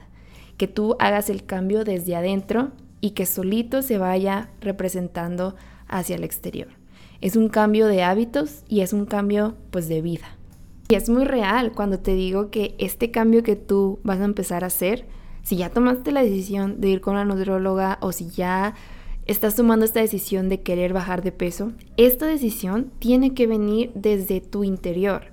que 0.57 0.67
tú 0.67 0.97
hagas 0.99 1.31
el 1.31 1.45
cambio 1.45 1.85
desde 1.85 2.17
adentro 2.17 2.73
y 3.01 3.11
que 3.11 3.27
solito 3.27 3.81
se 3.83 3.97
vaya 3.97 4.51
representando 4.61 5.55
hacia 5.87 6.17
el 6.17 6.25
exterior. 6.25 6.67
Es 7.21 7.37
un 7.37 7.49
cambio 7.49 7.87
de 7.87 8.03
hábitos 8.03 8.65
y 8.69 8.81
es 8.81 8.93
un 8.93 9.07
cambio 9.07 9.55
pues 9.71 9.89
de 9.89 10.03
vida. 10.03 10.37
Y 10.89 10.97
es 10.97 11.09
muy 11.09 11.25
real 11.25 11.73
cuando 11.73 12.01
te 12.01 12.15
digo 12.15 12.51
que 12.51 12.75
este 12.79 13.13
cambio 13.13 13.45
que 13.45 13.55
tú 13.55 14.01
vas 14.03 14.19
a 14.19 14.25
empezar 14.25 14.65
a 14.65 14.67
hacer, 14.67 15.07
si 15.45 15.57
ya 15.57 15.71
tomaste 15.71 16.11
la 16.11 16.25
decisión 16.25 16.81
de 16.81 16.89
ir 16.89 17.01
con 17.01 17.15
la 17.15 17.25
nutrióloga 17.25 17.99
o 18.01 18.11
si 18.11 18.31
ya 18.31 18.75
estás 19.27 19.55
tomando 19.55 19.85
esta 19.85 20.01
decisión 20.01 20.49
de 20.49 20.63
querer 20.63 20.93
bajar 20.93 21.23
de 21.23 21.31
peso, 21.31 21.71
esta 21.97 22.27
decisión 22.27 22.91
tiene 22.99 23.33
que 23.33 23.47
venir 23.47 23.93
desde 23.95 24.41
tu 24.41 24.65
interior. 24.65 25.33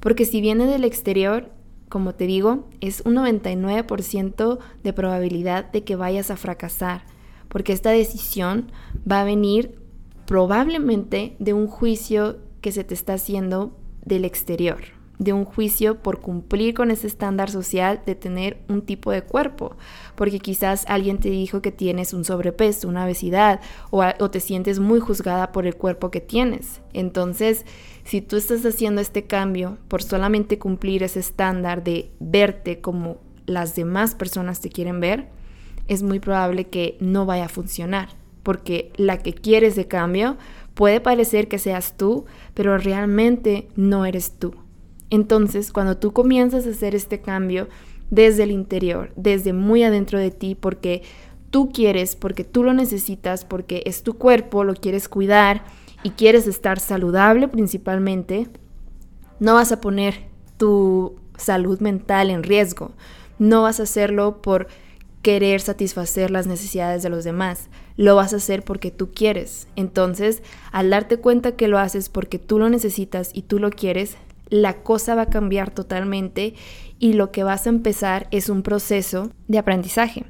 Porque 0.00 0.24
si 0.26 0.40
viene 0.42 0.66
del 0.66 0.84
exterior, 0.84 1.48
como 1.92 2.14
te 2.14 2.26
digo, 2.26 2.70
es 2.80 3.02
un 3.04 3.16
99% 3.16 4.58
de 4.82 4.92
probabilidad 4.94 5.70
de 5.72 5.84
que 5.84 5.94
vayas 5.94 6.30
a 6.30 6.38
fracasar, 6.38 7.04
porque 7.48 7.74
esta 7.74 7.90
decisión 7.90 8.72
va 9.10 9.20
a 9.20 9.24
venir 9.24 9.78
probablemente 10.24 11.36
de 11.38 11.52
un 11.52 11.66
juicio 11.66 12.38
que 12.62 12.72
se 12.72 12.82
te 12.82 12.94
está 12.94 13.12
haciendo 13.12 13.78
del 14.06 14.24
exterior 14.24 15.01
de 15.22 15.32
un 15.32 15.44
juicio 15.44 16.02
por 16.02 16.20
cumplir 16.20 16.74
con 16.74 16.90
ese 16.90 17.06
estándar 17.06 17.50
social 17.50 18.02
de 18.04 18.14
tener 18.14 18.58
un 18.68 18.82
tipo 18.82 19.10
de 19.10 19.22
cuerpo, 19.22 19.76
porque 20.14 20.40
quizás 20.40 20.84
alguien 20.88 21.18
te 21.18 21.30
dijo 21.30 21.62
que 21.62 21.70
tienes 21.70 22.12
un 22.12 22.24
sobrepeso, 22.24 22.88
una 22.88 23.04
obesidad, 23.04 23.60
o, 23.90 24.02
o, 24.02 24.30
te 24.30 24.40
sientes 24.40 24.80
muy 24.80 25.00
juzgada 25.00 25.52
por 25.52 25.66
el 25.66 25.76
cuerpo 25.76 26.10
que 26.10 26.20
tienes. 26.20 26.80
Entonces, 26.92 27.64
si 28.04 28.20
tú 28.20 28.36
estás 28.36 28.64
haciendo 28.66 29.00
este 29.00 29.24
cambio 29.24 29.78
por 29.88 30.02
solamente 30.02 30.58
cumplir 30.58 31.02
ese 31.02 31.20
estándar 31.20 31.84
de 31.84 32.10
verte 32.18 32.80
como 32.80 33.18
las 33.46 33.76
demás 33.76 34.14
personas 34.14 34.60
te 34.60 34.70
quieren 34.70 35.00
ver, 35.00 35.28
es 35.88 36.02
muy 36.02 36.20
probable 36.20 36.68
que 36.68 36.96
no 37.00 37.26
vaya 37.26 37.44
a 37.44 37.48
funcionar, 37.48 38.08
porque 38.42 38.92
la 38.96 39.18
que 39.18 39.34
quieres 39.34 39.76
de 39.76 39.86
cambio 39.86 40.36
puede 40.74 41.00
parecer 41.00 41.48
que 41.48 41.58
seas 41.58 41.96
tú, 41.96 42.24
pero 42.54 42.78
realmente 42.78 43.68
no 43.76 44.04
eres 44.04 44.38
tú. 44.38 44.54
Entonces, 45.12 45.72
cuando 45.72 45.98
tú 45.98 46.14
comienzas 46.14 46.66
a 46.66 46.70
hacer 46.70 46.94
este 46.94 47.20
cambio 47.20 47.68
desde 48.08 48.44
el 48.44 48.50
interior, 48.50 49.12
desde 49.14 49.52
muy 49.52 49.82
adentro 49.82 50.18
de 50.18 50.30
ti, 50.30 50.54
porque 50.54 51.02
tú 51.50 51.70
quieres, 51.70 52.16
porque 52.16 52.44
tú 52.44 52.64
lo 52.64 52.72
necesitas, 52.72 53.44
porque 53.44 53.82
es 53.84 54.02
tu 54.04 54.14
cuerpo, 54.14 54.64
lo 54.64 54.72
quieres 54.72 55.10
cuidar 55.10 55.64
y 56.02 56.12
quieres 56.12 56.46
estar 56.46 56.80
saludable 56.80 57.46
principalmente, 57.46 58.48
no 59.38 59.52
vas 59.52 59.70
a 59.70 59.82
poner 59.82 60.14
tu 60.56 61.16
salud 61.36 61.78
mental 61.80 62.30
en 62.30 62.42
riesgo. 62.42 62.92
No 63.38 63.64
vas 63.64 63.80
a 63.80 63.82
hacerlo 63.82 64.40
por 64.40 64.68
querer 65.20 65.60
satisfacer 65.60 66.30
las 66.30 66.46
necesidades 66.46 67.02
de 67.02 67.10
los 67.10 67.22
demás. 67.22 67.68
Lo 67.98 68.16
vas 68.16 68.32
a 68.32 68.36
hacer 68.36 68.64
porque 68.64 68.90
tú 68.90 69.10
quieres. 69.12 69.68
Entonces, 69.76 70.42
al 70.72 70.88
darte 70.88 71.18
cuenta 71.18 71.52
que 71.52 71.68
lo 71.68 71.78
haces 71.78 72.08
porque 72.08 72.38
tú 72.38 72.58
lo 72.58 72.70
necesitas 72.70 73.30
y 73.34 73.42
tú 73.42 73.58
lo 73.58 73.68
quieres, 73.68 74.16
la 74.52 74.82
cosa 74.82 75.14
va 75.14 75.22
a 75.22 75.30
cambiar 75.30 75.70
totalmente 75.70 76.52
y 76.98 77.14
lo 77.14 77.32
que 77.32 77.42
vas 77.42 77.66
a 77.66 77.70
empezar 77.70 78.28
es 78.30 78.50
un 78.50 78.62
proceso 78.62 79.30
de 79.48 79.56
aprendizaje, 79.56 80.26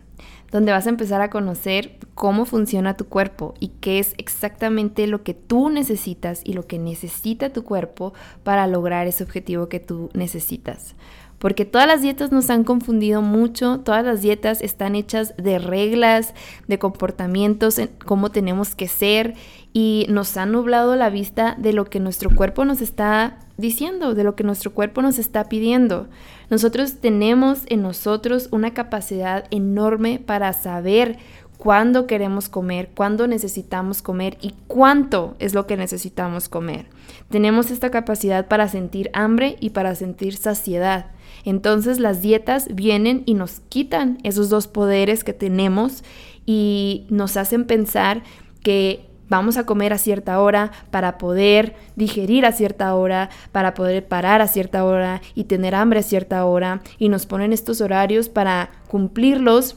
donde 0.53 0.71
vas 0.71 0.87
a 0.87 0.91
empezar 0.91 1.21
a 1.23 1.29
conocer 1.29 1.99
cómo 2.15 2.45
funciona 2.45 2.97
tu 2.97 3.07
cuerpo 3.07 3.55
y 3.59 3.73
qué 3.81 3.99
es 3.99 4.15
exactamente 4.19 5.09
lo 5.09 5.25
que 5.25 5.35
tú 5.35 5.71
necesitas 5.71 6.41
y 6.45 6.53
lo 6.53 6.69
que 6.69 6.79
necesita 6.79 7.53
tu 7.53 7.65
cuerpo 7.65 8.15
para 8.45 8.69
lograr 8.69 9.09
ese 9.09 9.25
objetivo 9.25 9.69
que 9.69 9.81
tú 9.81 10.09
necesitas. 10.15 10.95
Porque 11.41 11.65
todas 11.65 11.89
las 11.89 12.03
dietas 12.03 12.31
nos 12.31 12.49
han 12.51 12.63
confundido 12.63 13.23
mucho, 13.23 13.81
todas 13.81 14.05
las 14.05 14.23
dietas 14.23 14.63
están 14.63 14.95
hechas 14.95 15.35
de 15.37 15.59
reglas, 15.59 16.33
de 16.69 16.79
comportamientos, 16.79 17.81
en 17.81 17.91
cómo 18.07 18.31
tenemos 18.31 18.77
que 18.77 18.87
ser 18.87 19.35
y 19.73 20.07
nos 20.09 20.37
han 20.37 20.53
nublado 20.53 20.95
la 20.95 21.11
vista 21.11 21.57
de 21.59 21.73
lo 21.73 21.87
que 21.87 21.99
nuestro 21.99 22.31
cuerpo 22.31 22.65
nos 22.65 22.81
está 22.81 23.41
diciendo, 23.63 24.15
de 24.15 24.25
lo 24.25 24.37
que 24.37 24.45
nuestro 24.45 24.75
cuerpo 24.75 25.01
nos 25.01 25.19
está 25.19 25.49
pidiendo. 25.49 26.09
Nosotros 26.51 26.97
tenemos 27.01 27.63
en 27.69 27.81
nosotros 27.81 28.49
una 28.51 28.75
capacidad 28.75 29.47
enorme 29.51 30.19
para 30.19 30.53
saber 30.53 31.17
cuándo 31.57 32.09
queremos 32.09 32.49
comer, 32.49 32.91
cuándo 32.95 33.29
necesitamos 33.29 34.03
comer 34.03 34.37
y 34.41 34.53
cuánto 34.67 35.37
es 35.39 35.55
lo 35.55 35.67
que 35.67 35.77
necesitamos 35.77 36.49
comer. 36.49 36.87
Tenemos 37.31 37.71
esta 37.71 37.91
capacidad 37.91 38.49
para 38.49 38.69
sentir 38.69 39.11
hambre 39.15 39.57
y 39.61 39.71
para 39.71 39.95
sentir 39.95 40.37
saciedad. 40.37 41.07
Entonces 41.45 42.01
las 42.01 42.21
dietas 42.21 42.67
vienen 42.75 43.23
y 43.27 43.35
nos 43.35 43.61
quitan 43.69 44.19
esos 44.25 44.51
dos 44.51 44.67
poderes 44.67 45.23
que 45.23 45.33
tenemos 45.33 46.03
y 46.45 47.07
nos 47.11 47.37
hacen 47.37 47.65
pensar 47.65 48.25
que 48.63 49.12
vamos 49.33 49.57
a 49.57 49.65
comer 49.65 49.95
a 49.95 49.99
cierta 49.99 50.39
hora 50.41 50.73
para 50.91 51.17
poder 51.17 51.75
digerir 51.97 52.45
a 52.45 52.53
cierta 52.53 52.95
hora, 52.95 53.31
para 53.51 53.73
poder 53.73 54.07
parar 54.07 54.43
a 54.43 54.47
cierta 54.47 54.85
hora 54.85 55.23
y 55.35 55.45
tener 55.45 55.75
hambre 55.75 56.01
a 56.01 56.03
cierta 56.03 56.45
hora 56.45 56.83
y 56.99 57.09
nos 57.09 57.25
ponen 57.25 57.55
estos 57.55 57.81
horarios 57.81 58.29
para 58.29 58.71
cumplirlos 58.89 59.77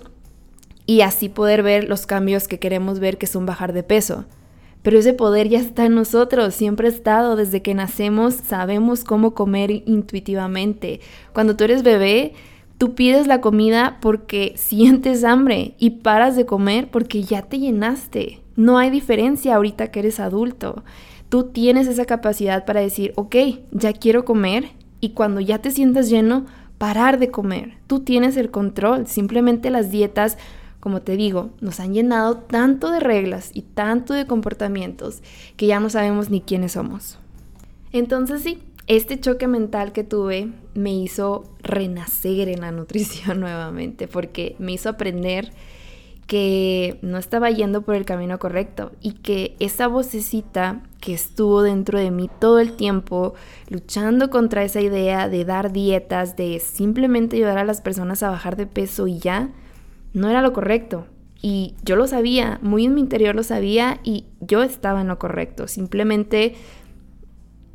y 0.85 1.01
así 1.01 1.29
poder 1.29 1.63
ver 1.63 1.87
los 1.87 2.05
cambios 2.05 2.49
que 2.49 2.59
queremos 2.59 2.99
ver 2.99 3.17
que 3.17 3.27
son 3.27 3.45
bajar 3.45 3.71
de 3.71 3.83
peso. 3.83 4.25
Pero 4.81 4.99
ese 4.99 5.13
poder 5.13 5.47
ya 5.47 5.59
está 5.59 5.85
en 5.85 5.95
nosotros, 5.95 6.53
siempre 6.53 6.87
ha 6.87 6.91
estado, 6.91 7.37
desde 7.37 7.61
que 7.61 7.73
nacemos 7.73 8.33
sabemos 8.35 9.05
cómo 9.05 9.33
comer 9.33 9.71
intuitivamente. 9.71 10.99
Cuando 11.33 11.55
tú 11.55 11.63
eres 11.63 11.81
bebé, 11.81 12.33
tú 12.77 12.93
pides 12.93 13.25
la 13.25 13.39
comida 13.39 13.99
porque 14.01 14.53
sientes 14.57 15.23
hambre 15.23 15.75
y 15.79 15.91
paras 16.01 16.35
de 16.35 16.45
comer 16.45 16.91
porque 16.91 17.23
ya 17.23 17.43
te 17.43 17.57
llenaste. 17.57 18.44
No 18.55 18.77
hay 18.77 18.89
diferencia 18.89 19.55
ahorita 19.55 19.91
que 19.91 19.99
eres 19.99 20.19
adulto. 20.19 20.83
Tú 21.29 21.45
tienes 21.45 21.87
esa 21.87 22.05
capacidad 22.05 22.65
para 22.65 22.81
decir, 22.81 23.13
ok, 23.15 23.35
ya 23.71 23.93
quiero 23.93 24.25
comer 24.25 24.69
y 25.01 25.09
cuando 25.09 25.41
ya 25.41 25.59
te 25.59 25.71
sientas 25.71 26.09
lleno, 26.09 26.45
parar 26.77 27.19
de 27.19 27.31
comer. 27.31 27.73
Tú 27.87 28.01
tienes 28.01 28.37
el 28.37 28.51
control, 28.51 29.07
simplemente 29.07 29.69
las 29.69 29.91
dietas 29.91 30.37
como 30.85 31.01
te 31.01 31.17
digo, 31.17 31.49
nos 31.61 31.79
han 31.79 31.95
llenado 31.95 32.37
tanto 32.37 32.91
de 32.91 32.99
reglas 32.99 33.49
y 33.55 33.63
tanto 33.63 34.13
de 34.13 34.27
comportamientos 34.27 35.23
que 35.57 35.65
ya 35.65 35.79
no 35.79 35.89
sabemos 35.89 36.29
ni 36.29 36.41
quiénes 36.41 36.73
somos. 36.73 37.17
Entonces 37.91 38.43
sí, 38.43 38.61
este 38.85 39.19
choque 39.19 39.47
mental 39.47 39.93
que 39.93 40.03
tuve 40.03 40.51
me 40.75 40.93
hizo 40.93 41.43
renacer 41.63 42.49
en 42.49 42.61
la 42.61 42.71
nutrición 42.71 43.39
nuevamente, 43.39 44.07
porque 44.07 44.55
me 44.59 44.73
hizo 44.73 44.89
aprender 44.89 45.53
que 46.27 46.97
no 47.01 47.17
estaba 47.17 47.51
yendo 47.51 47.83
por 47.83 47.95
el 47.95 48.05
camino 48.05 48.39
correcto 48.39 48.91
y 48.99 49.13
que 49.13 49.55
esa 49.59 49.87
vocecita 49.87 50.81
que 50.99 51.13
estuvo 51.13 51.61
dentro 51.61 51.99
de 51.99 52.09
mí 52.09 52.29
todo 52.39 52.59
el 52.59 52.73
tiempo 52.73 53.35
luchando 53.69 54.29
contra 54.31 54.63
esa 54.63 54.81
idea 54.81 55.29
de 55.29 55.45
dar 55.45 55.71
dietas, 55.71 56.35
de 56.35 56.59
simplemente 56.59 57.35
ayudar 57.35 57.59
a 57.59 57.63
las 57.63 57.81
personas 57.81 58.23
a 58.23 58.29
bajar 58.29 58.55
de 58.55 58.65
peso 58.65 59.05
y 59.05 59.19
ya, 59.19 59.51
no 60.13 60.29
era 60.29 60.41
lo 60.41 60.53
correcto. 60.53 61.05
Y 61.41 61.75
yo 61.83 61.95
lo 61.95 62.07
sabía, 62.07 62.59
muy 62.63 62.85
en 62.85 62.95
mi 62.95 63.01
interior 63.01 63.35
lo 63.35 63.43
sabía 63.43 63.99
y 64.03 64.25
yo 64.39 64.63
estaba 64.63 65.01
en 65.01 65.07
lo 65.07 65.19
correcto. 65.19 65.67
Simplemente 65.67 66.55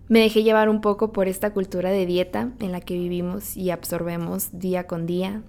me 0.09 0.19
dejé 0.19 0.43
llevar 0.43 0.69
un 0.69 0.81
poco 0.81 1.13
por 1.13 1.29
esta 1.29 1.53
cultura 1.53 1.91
de 1.91 2.05
dieta 2.05 2.51
en 2.59 2.73
la 2.73 2.81
que 2.81 2.95
vivimos 2.95 3.57
y 3.57 3.71
absorbemos 3.71 4.59
día 4.59 4.89
con 4.89 5.07
día. 5.07 5.43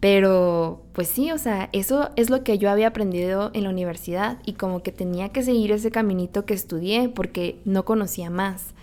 Pero 0.00 0.82
pues 0.92 1.08
sí, 1.08 1.30
o 1.30 1.36
sea, 1.36 1.68
eso 1.72 2.10
es 2.16 2.30
lo 2.30 2.42
que 2.42 2.56
yo 2.56 2.70
había 2.70 2.88
aprendido 2.88 3.50
en 3.52 3.64
la 3.64 3.70
universidad 3.70 4.38
y 4.46 4.54
como 4.54 4.82
que 4.82 4.92
tenía 4.92 5.28
que 5.28 5.42
seguir 5.42 5.72
ese 5.72 5.90
caminito 5.90 6.46
que 6.46 6.54
estudié 6.54 7.10
porque 7.10 7.60
no 7.66 7.84
conocía 7.84 8.30
más. 8.30 8.74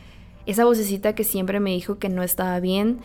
Esa 0.45 0.63
vocecita 0.63 1.13
que 1.13 1.23
siempre 1.23 1.59
me 1.59 1.71
dijo 1.71 1.97
que 1.97 2.09
no 2.09 2.21
estaba 2.21 2.59
bien, 2.59 2.99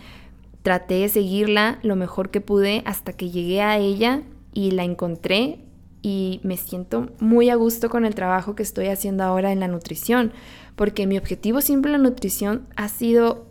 traté 0.62 0.94
de 0.94 1.08
seguirla 1.08 1.78
lo 1.82 1.96
mejor 1.96 2.30
que 2.30 2.42
pude 2.42 2.82
hasta 2.84 3.14
que 3.14 3.30
llegué 3.30 3.62
a 3.62 3.78
ella 3.78 4.22
y 4.52 4.72
la 4.72 4.84
encontré 4.84 5.58
y 6.02 6.40
me 6.42 6.56
siento 6.56 7.08
muy 7.18 7.48
a 7.48 7.54
gusto 7.54 7.88
con 7.88 8.04
el 8.04 8.14
trabajo 8.14 8.54
que 8.54 8.62
estoy 8.62 8.88
haciendo 8.88 9.24
ahora 9.24 9.52
en 9.52 9.60
la 9.60 9.68
nutrición, 9.68 10.32
porque 10.76 11.06
mi 11.06 11.16
objetivo 11.16 11.60
siempre 11.60 11.92
en 11.92 12.02
la 12.02 12.08
nutrición 12.10 12.66
ha 12.76 12.88
sido 12.88 13.46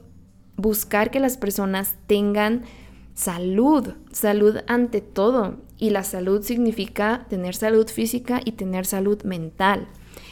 buscar 0.57 1.11
que 1.11 1.19
las 1.19 1.37
personas 1.37 1.95
tengan 2.07 2.63
salud, 3.21 3.93
salud 4.11 4.57
ante 4.65 4.99
todo, 4.99 5.57
y 5.77 5.91
la 5.91 6.03
salud 6.03 6.41
significa 6.41 7.27
tener 7.29 7.53
salud 7.53 7.87
física 7.87 8.41
y 8.43 8.53
tener 8.53 8.87
salud 8.87 9.21
mental. 9.23 9.87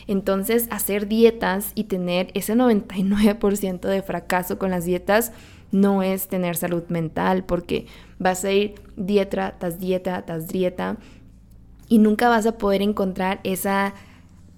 Entonces, 0.08 0.68
hacer 0.72 1.08
dietas 1.08 1.72
y 1.76 1.84
tener 1.84 2.32
ese 2.34 2.56
99% 2.56 3.82
de 3.82 4.02
fracaso 4.02 4.58
con 4.58 4.72
las 4.72 4.86
dietas 4.86 5.34
no 5.72 6.02
es 6.02 6.30
tener 6.30 6.56
salud 6.56 6.82
mental, 6.90 7.44
porque 7.46 7.86
vas 8.18 8.44
a 8.44 8.52
ir 8.52 8.74
dieta 8.96 9.56
tras 9.60 9.80
dieta 9.80 10.26
tras 10.26 10.48
dieta 10.48 10.98
y 11.90 12.00
nunca 12.00 12.28
vas 12.28 12.48
a 12.48 12.58
poder 12.58 12.82
encontrar 12.82 13.40
esa 13.44 13.94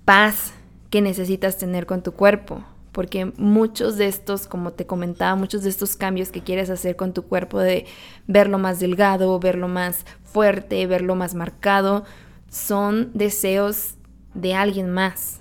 paz 0.05 0.53
que 0.89 1.01
necesitas 1.01 1.57
tener 1.57 1.85
con 1.85 2.01
tu 2.01 2.13
cuerpo. 2.13 2.63
Porque 2.91 3.25
muchos 3.37 3.97
de 3.97 4.07
estos, 4.07 4.47
como 4.47 4.73
te 4.73 4.85
comentaba, 4.85 5.35
muchos 5.35 5.63
de 5.63 5.69
estos 5.69 5.95
cambios 5.95 6.29
que 6.29 6.41
quieres 6.41 6.69
hacer 6.69 6.95
con 6.95 7.13
tu 7.13 7.23
cuerpo 7.23 7.59
de 7.59 7.85
verlo 8.27 8.59
más 8.59 8.79
delgado, 8.79 9.39
verlo 9.39 9.67
más 9.67 10.05
fuerte, 10.23 10.85
verlo 10.87 11.15
más 11.15 11.33
marcado, 11.33 12.03
son 12.49 13.11
deseos 13.13 13.95
de 14.33 14.53
alguien 14.53 14.89
más. 14.91 15.39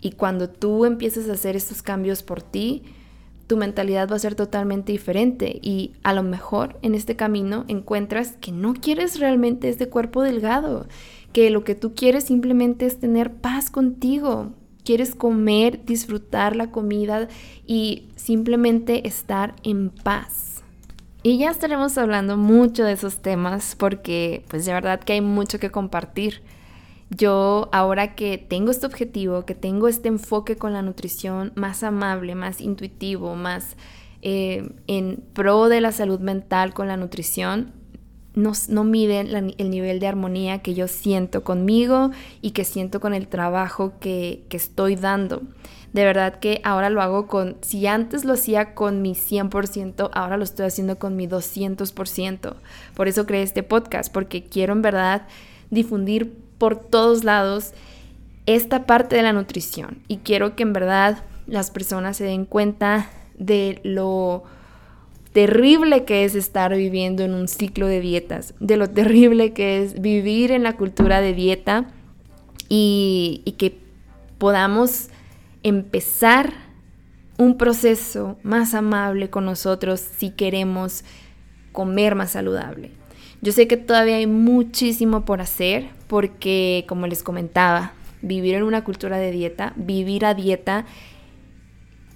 Y 0.00 0.12
cuando 0.12 0.48
tú 0.48 0.84
empiezas 0.84 1.28
a 1.28 1.34
hacer 1.34 1.56
estos 1.56 1.82
cambios 1.82 2.22
por 2.22 2.42
ti, 2.42 2.82
tu 3.50 3.56
mentalidad 3.56 4.08
va 4.08 4.14
a 4.14 4.20
ser 4.20 4.36
totalmente 4.36 4.92
diferente 4.92 5.58
y 5.60 5.94
a 6.04 6.12
lo 6.12 6.22
mejor 6.22 6.78
en 6.82 6.94
este 6.94 7.16
camino 7.16 7.64
encuentras 7.66 8.36
que 8.40 8.52
no 8.52 8.74
quieres 8.74 9.18
realmente 9.18 9.68
este 9.68 9.88
cuerpo 9.88 10.22
delgado, 10.22 10.86
que 11.32 11.50
lo 11.50 11.64
que 11.64 11.74
tú 11.74 11.92
quieres 11.96 12.22
simplemente 12.22 12.86
es 12.86 13.00
tener 13.00 13.32
paz 13.32 13.68
contigo, 13.68 14.52
quieres 14.90 15.14
comer, 15.14 15.84
disfrutar 15.84 16.56
la 16.56 16.72
comida 16.72 17.28
y 17.64 18.08
simplemente 18.16 19.06
estar 19.06 19.54
en 19.62 19.90
paz. 19.90 20.64
Y 21.22 21.38
ya 21.38 21.52
estaremos 21.52 21.96
hablando 21.96 22.36
mucho 22.36 22.82
de 22.82 22.94
esos 22.94 23.18
temas 23.18 23.76
porque 23.78 24.44
pues 24.48 24.64
de 24.64 24.72
verdad 24.72 24.98
que 24.98 25.12
hay 25.12 25.20
mucho 25.20 25.60
que 25.60 25.70
compartir. 25.70 26.42
Yo 27.08 27.68
ahora 27.70 28.16
que 28.16 28.36
tengo 28.36 28.72
este 28.72 28.86
objetivo, 28.86 29.46
que 29.46 29.54
tengo 29.54 29.86
este 29.86 30.08
enfoque 30.08 30.56
con 30.56 30.72
la 30.72 30.82
nutrición 30.82 31.52
más 31.54 31.84
amable, 31.84 32.34
más 32.34 32.60
intuitivo, 32.60 33.36
más 33.36 33.76
eh, 34.22 34.72
en 34.88 35.22
pro 35.34 35.68
de 35.68 35.80
la 35.80 35.92
salud 35.92 36.18
mental 36.18 36.74
con 36.74 36.88
la 36.88 36.96
nutrición, 36.96 37.74
no, 38.42 38.84
miden 38.84 39.54
el 39.56 39.70
nivel 39.70 40.00
de 40.00 40.06
armonía 40.06 40.60
que 40.60 40.74
yo 40.74 40.88
siento 40.88 41.44
conmigo 41.44 42.10
y 42.40 42.50
que 42.50 42.64
siento 42.64 43.00
con 43.00 43.14
el 43.14 43.28
trabajo 43.28 43.94
que, 44.00 44.44
que 44.48 44.56
estoy 44.56 44.96
dando. 44.96 45.42
De 45.92 46.04
verdad 46.04 46.38
que 46.38 46.60
ahora 46.62 46.88
lo 46.88 47.02
hago 47.02 47.26
con, 47.26 47.56
si 47.62 47.86
antes 47.86 48.24
lo 48.24 48.34
hacía 48.34 48.74
con 48.74 49.02
mi 49.02 49.14
100%, 49.14 50.10
ahora 50.12 50.36
lo 50.36 50.44
estoy 50.44 50.66
haciendo 50.66 50.98
con 50.98 51.16
mi 51.16 51.26
200%. 51.26 52.54
Por 52.94 53.08
eso 53.08 53.26
creé 53.26 53.42
este 53.42 53.62
podcast, 53.62 54.12
porque 54.12 54.44
quiero 54.44 54.72
en 54.72 54.82
verdad 54.82 55.26
difundir 55.70 56.32
por 56.58 56.76
todos 56.76 57.24
lados 57.24 57.72
esta 58.46 58.86
parte 58.86 59.16
de 59.16 59.22
la 59.22 59.32
nutrición 59.32 60.02
y 60.08 60.18
quiero 60.18 60.56
que 60.56 60.62
en 60.62 60.72
verdad 60.72 61.24
las 61.46 61.70
personas 61.70 62.16
se 62.16 62.24
den 62.24 62.44
cuenta 62.44 63.10
de 63.38 63.80
lo 63.82 64.44
terrible 65.32 66.04
que 66.04 66.24
es 66.24 66.34
estar 66.34 66.74
viviendo 66.74 67.22
en 67.22 67.34
un 67.34 67.48
ciclo 67.48 67.86
de 67.86 68.00
dietas, 68.00 68.54
de 68.60 68.76
lo 68.76 68.90
terrible 68.90 69.52
que 69.52 69.82
es 69.82 70.00
vivir 70.00 70.50
en 70.50 70.62
la 70.62 70.76
cultura 70.76 71.20
de 71.20 71.34
dieta 71.34 71.86
y, 72.68 73.54
que 73.58 73.78
podamos 74.38 75.08
empezar 75.62 76.52
un 77.36 77.56
proceso 77.58 78.38
más 78.42 78.74
amable 78.74 79.30
con 79.30 79.44
nosotros 79.44 80.00
si 80.00 80.30
queremos 80.30 81.04
comer 81.72 82.14
más 82.14 82.32
saludable. 82.32 82.90
Yo 83.42 83.52
sé 83.52 83.68
que 83.68 83.76
todavía 83.76 84.16
hay 84.16 84.26
muchísimo 84.26 85.24
por 85.24 85.40
hacer 85.40 85.88
porque, 86.06 86.84
como 86.88 87.06
les 87.06 87.22
comentaba, 87.22 87.92
vivir 88.22 88.54
en 88.54 88.62
una 88.62 88.84
cultura 88.84 89.18
de 89.18 89.30
dieta, 89.30 89.72
vivir 89.76 90.24
a 90.24 90.34
dieta 90.34 90.84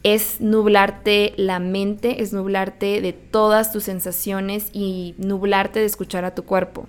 es 0.05 0.41
nublarte 0.41 1.33
la 1.37 1.59
mente, 1.59 2.23
es 2.23 2.33
nublarte 2.33 3.01
de 3.01 3.15
todas 3.15 3.73
tus 3.73 3.85
sensaciones 3.85 4.69
y 4.73 5.15
nublarte 5.19 5.81
de 5.81 5.87
escuchar 5.87 6.25
a 6.27 6.35
tu 6.35 6.45
cuerpo. 6.45 6.87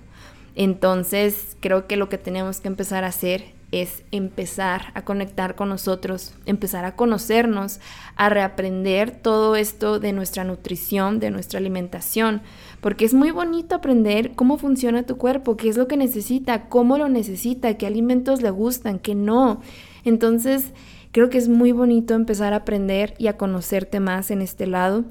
Entonces 0.54 1.56
creo 1.60 1.86
que 1.86 1.96
lo 1.96 2.08
que 2.08 2.18
tenemos 2.18 2.60
que 2.60 2.68
empezar 2.68 3.04
a 3.04 3.08
hacer 3.08 3.56
es 3.72 4.04
empezar 4.12 4.92
a 4.94 5.02
conectar 5.02 5.54
con 5.54 5.70
nosotros, 5.70 6.34
empezar 6.44 6.84
a 6.84 6.94
conocernos, 6.94 7.80
a 8.16 8.28
reaprender 8.28 9.10
todo 9.10 9.56
esto 9.56 9.98
de 9.98 10.12
nuestra 10.12 10.44
nutrición, 10.44 11.18
de 11.18 11.30
nuestra 11.30 11.58
alimentación, 11.58 12.42
porque 12.80 13.06
es 13.06 13.14
muy 13.14 13.30
bonito 13.30 13.74
aprender 13.74 14.32
cómo 14.34 14.58
funciona 14.58 15.04
tu 15.04 15.16
cuerpo, 15.16 15.56
qué 15.56 15.68
es 15.68 15.76
lo 15.76 15.88
que 15.88 15.96
necesita, 15.96 16.68
cómo 16.68 16.96
lo 16.96 17.08
necesita, 17.08 17.74
qué 17.74 17.86
alimentos 17.86 18.40
le 18.40 18.50
gustan, 18.50 18.98
qué 18.98 19.14
no. 19.14 19.62
Entonces, 20.04 20.72
creo 21.16 21.30
que 21.30 21.38
es 21.38 21.48
muy 21.48 21.72
bonito 21.72 22.12
empezar 22.12 22.52
a 22.52 22.56
aprender 22.56 23.14
y 23.16 23.28
a 23.28 23.38
conocerte 23.38 24.00
más 24.00 24.30
en 24.30 24.42
este 24.42 24.66
lado 24.66 25.06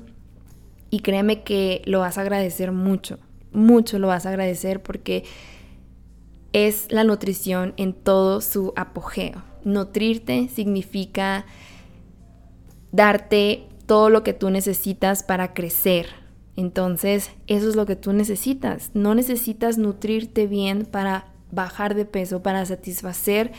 y 0.92 1.00
créeme 1.00 1.42
que 1.42 1.82
lo 1.86 2.02
vas 2.02 2.20
a 2.20 2.22
agradecer 2.22 2.72
mucho, 2.72 3.18
mucho 3.52 3.98
lo 3.98 4.06
vas 4.06 4.28
a 4.28 4.30
agradecer 4.30 4.84
porque 4.84 5.24
es 6.54 6.92
la 6.92 7.04
nutrición 7.04 7.74
en 7.78 7.94
todo 7.94 8.42
su 8.42 8.72
apogeo. 8.76 9.42
Nutrirte 9.64 10.48
significa 10.48 11.48
darte 12.92 13.68
todo 13.88 14.12
lo 14.12 14.22
que 14.22 14.34
tú 14.34 14.52
necesitas 14.52 15.24
para 15.24 15.56
crecer. 15.56 16.06
Entonces, 16.56 17.32
eso 17.48 17.68
es 17.68 17.76
lo 17.76 17.88
que 17.88 17.96
tú 17.96 18.14
necesitas. 18.14 18.92
No 18.94 19.16
necesitas 19.16 19.80
nutrirte 19.80 20.46
bien 20.46 20.86
para 20.86 21.34
bajar 21.50 21.96
de 21.96 22.06
peso, 22.06 22.44
para 22.44 22.64
satisfacer 22.68 23.54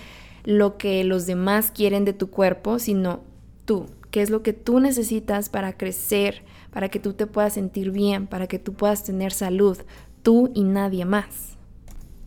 lo 0.46 0.78
que 0.78 1.04
los 1.04 1.26
demás 1.26 1.70
quieren 1.70 2.06
de 2.06 2.14
tu 2.14 2.30
cuerpo, 2.30 2.78
sino 2.78 3.20
tú. 3.66 3.87
¿Qué 4.11 4.22
es 4.22 4.30
lo 4.30 4.42
que 4.42 4.54
tú 4.54 4.80
necesitas 4.80 5.50
para 5.50 5.76
crecer, 5.76 6.44
para 6.70 6.88
que 6.88 7.00
tú 7.00 7.12
te 7.12 7.26
puedas 7.26 7.52
sentir 7.52 7.90
bien, 7.90 8.28
para 8.28 8.46
que 8.46 8.59
tú 8.59 8.72
puedas 8.72 9.04
tener 9.04 9.32
salud? 9.32 9.76
Tú 10.22 10.50
y 10.54 10.62
nadie 10.62 11.04
más. 11.04 11.56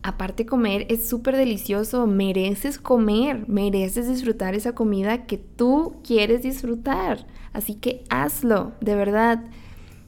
Aparte 0.02 0.46
comer 0.46 0.86
es 0.88 1.08
súper 1.08 1.36
delicioso, 1.36 2.06
mereces 2.06 2.78
comer, 2.78 3.48
mereces 3.48 4.06
disfrutar 4.06 4.54
esa 4.54 4.74
comida 4.74 5.26
que 5.26 5.38
tú 5.38 5.96
quieres 6.04 6.42
disfrutar. 6.42 7.26
Así 7.52 7.74
que 7.74 8.04
hazlo, 8.10 8.72
de 8.80 8.94
verdad. 8.94 9.42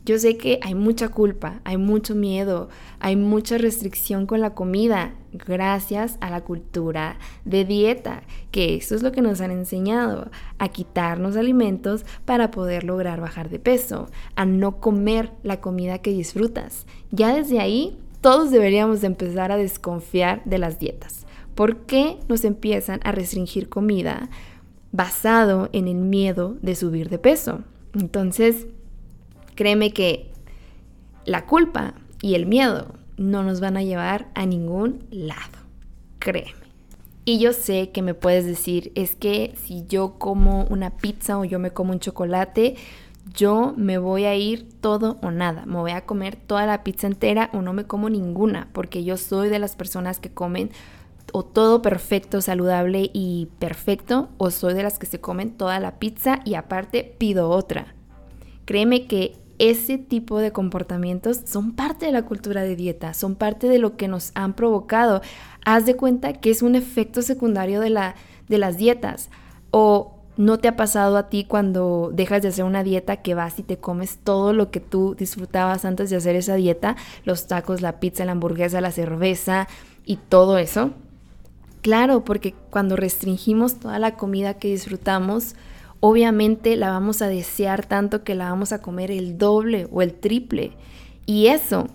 Yo 0.04 0.18
sé 0.18 0.36
que 0.36 0.58
hay 0.62 0.74
mucha 0.74 1.10
culpa, 1.10 1.60
hay 1.62 1.76
mucho 1.76 2.16
miedo, 2.16 2.68
hay 2.98 3.14
mucha 3.14 3.56
restricción 3.56 4.26
con 4.26 4.40
la 4.40 4.52
comida, 4.52 5.14
gracias 5.32 6.18
a 6.20 6.28
la 6.28 6.42
cultura 6.42 7.18
de 7.44 7.64
dieta, 7.64 8.24
que 8.50 8.74
eso 8.74 8.96
es 8.96 9.04
lo 9.04 9.12
que 9.12 9.22
nos 9.22 9.40
han 9.40 9.52
enseñado, 9.52 10.32
a 10.58 10.68
quitarnos 10.70 11.36
alimentos 11.36 12.04
para 12.24 12.50
poder 12.50 12.82
lograr 12.82 13.20
bajar 13.20 13.48
de 13.48 13.60
peso, 13.60 14.08
a 14.34 14.44
no 14.44 14.80
comer 14.80 15.30
la 15.44 15.60
comida 15.60 15.98
que 15.98 16.10
disfrutas. 16.10 16.84
Ya 17.12 17.32
desde 17.32 17.60
ahí 17.60 17.96
todos 18.20 18.50
deberíamos 18.50 19.02
de 19.02 19.06
empezar 19.06 19.52
a 19.52 19.56
desconfiar 19.56 20.42
de 20.44 20.58
las 20.58 20.80
dietas. 20.80 21.26
¿Por 21.54 21.86
qué 21.86 22.18
nos 22.28 22.44
empiezan 22.44 22.98
a 23.04 23.12
restringir 23.12 23.68
comida 23.68 24.30
basado 24.90 25.68
en 25.72 25.86
el 25.86 25.98
miedo 25.98 26.56
de 26.60 26.74
subir 26.74 27.08
de 27.08 27.18
peso? 27.18 27.60
Entonces, 27.94 28.66
créeme 29.54 29.92
que 29.92 30.30
la 31.24 31.46
culpa 31.46 31.94
y 32.20 32.34
el 32.34 32.46
miedo 32.46 32.94
no 33.16 33.42
nos 33.42 33.60
van 33.60 33.76
a 33.76 33.82
llevar 33.82 34.28
a 34.34 34.46
ningún 34.46 35.04
lado. 35.10 35.58
Créeme. 36.18 36.62
Y 37.24 37.38
yo 37.38 37.52
sé 37.52 37.90
que 37.90 38.02
me 38.02 38.14
puedes 38.14 38.46
decir, 38.46 38.90
es 38.96 39.14
que 39.14 39.54
si 39.62 39.86
yo 39.86 40.18
como 40.18 40.64
una 40.64 40.90
pizza 40.90 41.38
o 41.38 41.44
yo 41.44 41.60
me 41.60 41.70
como 41.70 41.92
un 41.92 42.00
chocolate, 42.00 42.74
yo 43.34 43.74
me 43.76 43.98
voy 43.98 44.24
a 44.24 44.34
ir 44.34 44.68
todo 44.80 45.18
o 45.22 45.30
nada, 45.30 45.64
me 45.64 45.76
voy 45.76 45.92
a 45.92 46.04
comer 46.04 46.34
toda 46.34 46.66
la 46.66 46.82
pizza 46.82 47.06
entera 47.06 47.48
o 47.52 47.62
no 47.62 47.72
me 47.72 47.84
como 47.84 48.10
ninguna, 48.10 48.68
porque 48.72 49.04
yo 49.04 49.16
soy 49.16 49.48
de 49.48 49.60
las 49.60 49.76
personas 49.76 50.18
que 50.18 50.30
comen 50.30 50.70
o 51.32 51.44
todo 51.44 51.80
perfecto, 51.80 52.40
saludable 52.40 53.10
y 53.12 53.48
perfecto, 53.60 54.28
o 54.38 54.50
soy 54.50 54.74
de 54.74 54.82
las 54.82 54.98
que 54.98 55.06
se 55.06 55.20
comen 55.20 55.52
toda 55.52 55.78
la 55.78 56.00
pizza 56.00 56.40
y 56.44 56.54
aparte 56.54 57.14
pido 57.18 57.50
otra. 57.50 57.94
Créeme 58.64 59.06
que 59.06 59.36
ese 59.58 59.98
tipo 59.98 60.38
de 60.38 60.52
comportamientos 60.52 61.40
son 61.44 61.72
parte 61.72 62.06
de 62.06 62.12
la 62.12 62.22
cultura 62.22 62.62
de 62.62 62.76
dieta, 62.76 63.14
son 63.14 63.34
parte 63.34 63.68
de 63.68 63.78
lo 63.78 63.96
que 63.96 64.08
nos 64.08 64.32
han 64.34 64.54
provocado. 64.54 65.22
Haz 65.64 65.86
de 65.86 65.96
cuenta 65.96 66.34
que 66.34 66.50
es 66.50 66.62
un 66.62 66.74
efecto 66.74 67.22
secundario 67.22 67.80
de, 67.80 67.90
la, 67.90 68.14
de 68.48 68.58
las 68.58 68.76
dietas. 68.76 69.30
O 69.70 70.18
¿No 70.38 70.58
te 70.58 70.66
ha 70.66 70.76
pasado 70.76 71.18
a 71.18 71.28
ti 71.28 71.44
cuando 71.44 72.10
dejas 72.12 72.40
de 72.40 72.48
hacer 72.48 72.64
una 72.64 72.82
dieta 72.82 73.18
que 73.18 73.34
vas 73.34 73.58
y 73.58 73.62
te 73.62 73.76
comes 73.76 74.16
todo 74.16 74.54
lo 74.54 74.70
que 74.70 74.80
tú 74.80 75.14
disfrutabas 75.14 75.84
antes 75.84 76.08
de 76.08 76.16
hacer 76.16 76.36
esa 76.36 76.54
dieta? 76.54 76.96
Los 77.24 77.46
tacos, 77.46 77.82
la 77.82 78.00
pizza, 78.00 78.24
la 78.24 78.32
hamburguesa, 78.32 78.80
la 78.80 78.92
cerveza 78.92 79.68
y 80.06 80.16
todo 80.16 80.56
eso. 80.56 80.92
Claro, 81.82 82.24
porque 82.24 82.54
cuando 82.70 82.96
restringimos 82.96 83.78
toda 83.78 83.98
la 83.98 84.16
comida 84.16 84.54
que 84.54 84.68
disfrutamos, 84.68 85.54
obviamente 86.04 86.74
la 86.74 86.90
vamos 86.90 87.22
a 87.22 87.28
desear 87.28 87.86
tanto 87.86 88.24
que 88.24 88.34
la 88.34 88.50
vamos 88.50 88.72
a 88.72 88.82
comer 88.82 89.12
el 89.12 89.38
doble 89.38 89.86
o 89.92 90.02
el 90.02 90.14
triple. 90.14 90.72
Y 91.26 91.46
eso, 91.46 91.86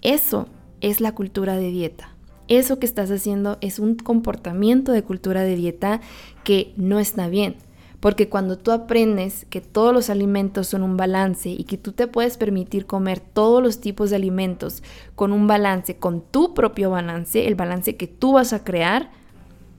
eso 0.00 0.48
es 0.80 1.02
la 1.02 1.14
cultura 1.14 1.56
de 1.56 1.70
dieta. 1.70 2.16
Eso 2.48 2.78
que 2.78 2.86
estás 2.86 3.10
haciendo 3.10 3.58
es 3.60 3.78
un 3.78 3.96
comportamiento 3.96 4.92
de 4.92 5.02
cultura 5.02 5.42
de 5.42 5.56
dieta 5.56 6.00
que 6.42 6.72
no 6.76 6.98
está 6.98 7.28
bien. 7.28 7.56
Porque 8.00 8.30
cuando 8.30 8.56
tú 8.56 8.72
aprendes 8.72 9.44
que 9.50 9.60
todos 9.60 9.92
los 9.92 10.08
alimentos 10.08 10.66
son 10.66 10.82
un 10.82 10.96
balance 10.96 11.50
y 11.50 11.64
que 11.64 11.76
tú 11.76 11.92
te 11.92 12.06
puedes 12.06 12.38
permitir 12.38 12.86
comer 12.86 13.20
todos 13.20 13.62
los 13.62 13.78
tipos 13.78 14.08
de 14.08 14.16
alimentos 14.16 14.82
con 15.14 15.34
un 15.34 15.46
balance, 15.46 15.98
con 15.98 16.22
tu 16.22 16.54
propio 16.54 16.88
balance, 16.88 17.46
el 17.46 17.56
balance 17.56 17.96
que 17.96 18.06
tú 18.06 18.32
vas 18.32 18.54
a 18.54 18.64
crear, 18.64 19.10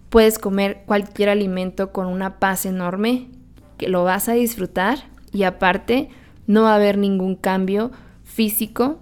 puedes 0.10 0.38
comer 0.38 0.84
cualquier 0.86 1.30
alimento 1.30 1.92
con 1.92 2.06
una 2.06 2.38
paz 2.38 2.68
enorme, 2.68 3.41
lo 3.88 4.04
vas 4.04 4.30
a 4.30 4.34
disfrutar 4.34 5.00
y 5.32 5.44
aparte 5.44 6.10
no 6.48 6.64
va 6.64 6.74
a 6.74 6.76
haber 6.76 6.98
ningún 6.98 7.36
cambio 7.36 7.92
físico 8.24 9.00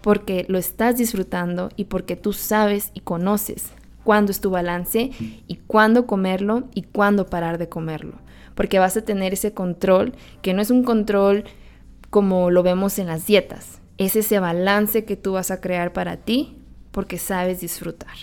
porque 0.00 0.44
lo 0.48 0.58
estás 0.58 0.96
disfrutando 0.96 1.70
y 1.76 1.84
porque 1.84 2.16
tú 2.16 2.32
sabes 2.32 2.90
y 2.94 3.00
conoces 3.00 3.72
cuándo 4.04 4.32
es 4.32 4.40
tu 4.40 4.50
balance 4.50 5.10
y 5.46 5.56
cuándo 5.66 6.06
comerlo 6.06 6.68
y 6.74 6.82
cuándo 6.82 7.26
parar 7.26 7.58
de 7.58 7.68
comerlo 7.68 8.18
porque 8.58 8.80
vas 8.80 8.96
a 8.96 9.02
tener 9.02 9.34
ese 9.34 9.54
control, 9.54 10.14
que 10.42 10.52
no 10.52 10.60
es 10.60 10.72
un 10.72 10.82
control 10.82 11.44
como 12.10 12.50
lo 12.50 12.64
vemos 12.64 12.98
en 12.98 13.06
las 13.06 13.24
dietas, 13.24 13.80
es 13.98 14.16
ese 14.16 14.40
balance 14.40 15.04
que 15.04 15.14
tú 15.14 15.34
vas 15.34 15.52
a 15.52 15.60
crear 15.60 15.92
para 15.92 16.16
ti 16.16 16.56
porque 16.90 17.18
sabes 17.18 17.60
disfrutar. 17.60 18.16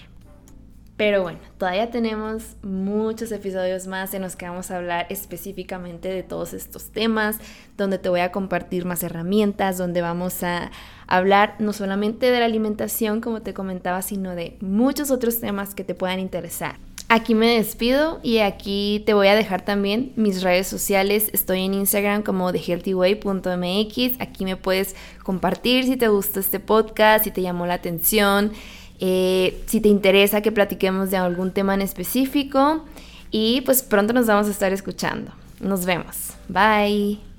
Pero 0.98 1.24
bueno, 1.24 1.40
todavía 1.58 1.92
tenemos 1.92 2.56
muchos 2.62 3.32
episodios 3.34 3.86
más 3.86 4.14
en 4.14 4.22
los 4.22 4.38
que 4.38 4.48
vamos 4.48 4.72
a 4.72 4.78
hablar 4.78 5.08
específicamente 5.10 6.08
de 6.08 6.24
todos 6.24 6.54
estos 6.54 6.92
temas, 6.92 7.38
donde 7.76 7.98
te 7.98 8.08
voy 8.08 8.22
a 8.22 8.32
compartir 8.32 8.86
más 8.86 9.04
herramientas, 9.04 9.78
donde 9.78 10.02
vamos 10.02 10.42
a 10.44 10.72
hablar 11.08 11.56
no 11.60 11.74
solamente 11.74 12.32
de 12.32 12.40
la 12.40 12.46
alimentación, 12.46 13.20
como 13.20 13.42
te 13.42 13.54
comentaba, 13.54 14.02
sino 14.02 14.36
de 14.36 14.58
muchos 14.62 15.12
otros 15.12 15.42
temas 15.42 15.76
que 15.76 15.84
te 15.84 15.96
puedan 15.96 16.20
interesar. 16.20 16.78
Aquí 17.08 17.36
me 17.36 17.58
despido 17.58 18.20
y 18.24 18.40
aquí 18.40 19.04
te 19.06 19.14
voy 19.14 19.28
a 19.28 19.36
dejar 19.36 19.64
también 19.64 20.12
mis 20.16 20.42
redes 20.42 20.66
sociales. 20.66 21.30
Estoy 21.34 21.62
en 21.62 21.76
Instagram 21.76 22.24
como 22.24 22.52
thehealthyway.mx. 22.52 24.20
Aquí 24.20 24.44
me 24.44 24.56
puedes 24.56 24.96
compartir 25.24 25.84
si 25.84 25.98
te 25.98 26.08
gustó 26.08 26.40
este 26.40 26.60
podcast, 26.60 27.26
si 27.26 27.32
te 27.32 27.44
llamó 27.44 27.68
la 27.68 27.76
atención. 27.76 28.54
Eh, 29.00 29.64
si 29.66 29.82
te 29.82 29.90
interesa 29.90 30.42
que 30.42 30.52
platiquemos 30.52 31.12
de 31.12 31.18
algún 31.18 31.52
tema 31.52 31.74
en 31.74 31.82
específico 31.82 32.86
y 33.32 33.62
pues 33.62 33.84
pronto 33.84 34.14
nos 34.14 34.28
vamos 34.28 34.48
a 34.48 34.52
estar 34.52 34.72
escuchando. 34.72 35.32
Nos 35.60 35.86
vemos. 35.86 36.34
Bye. 36.48 37.35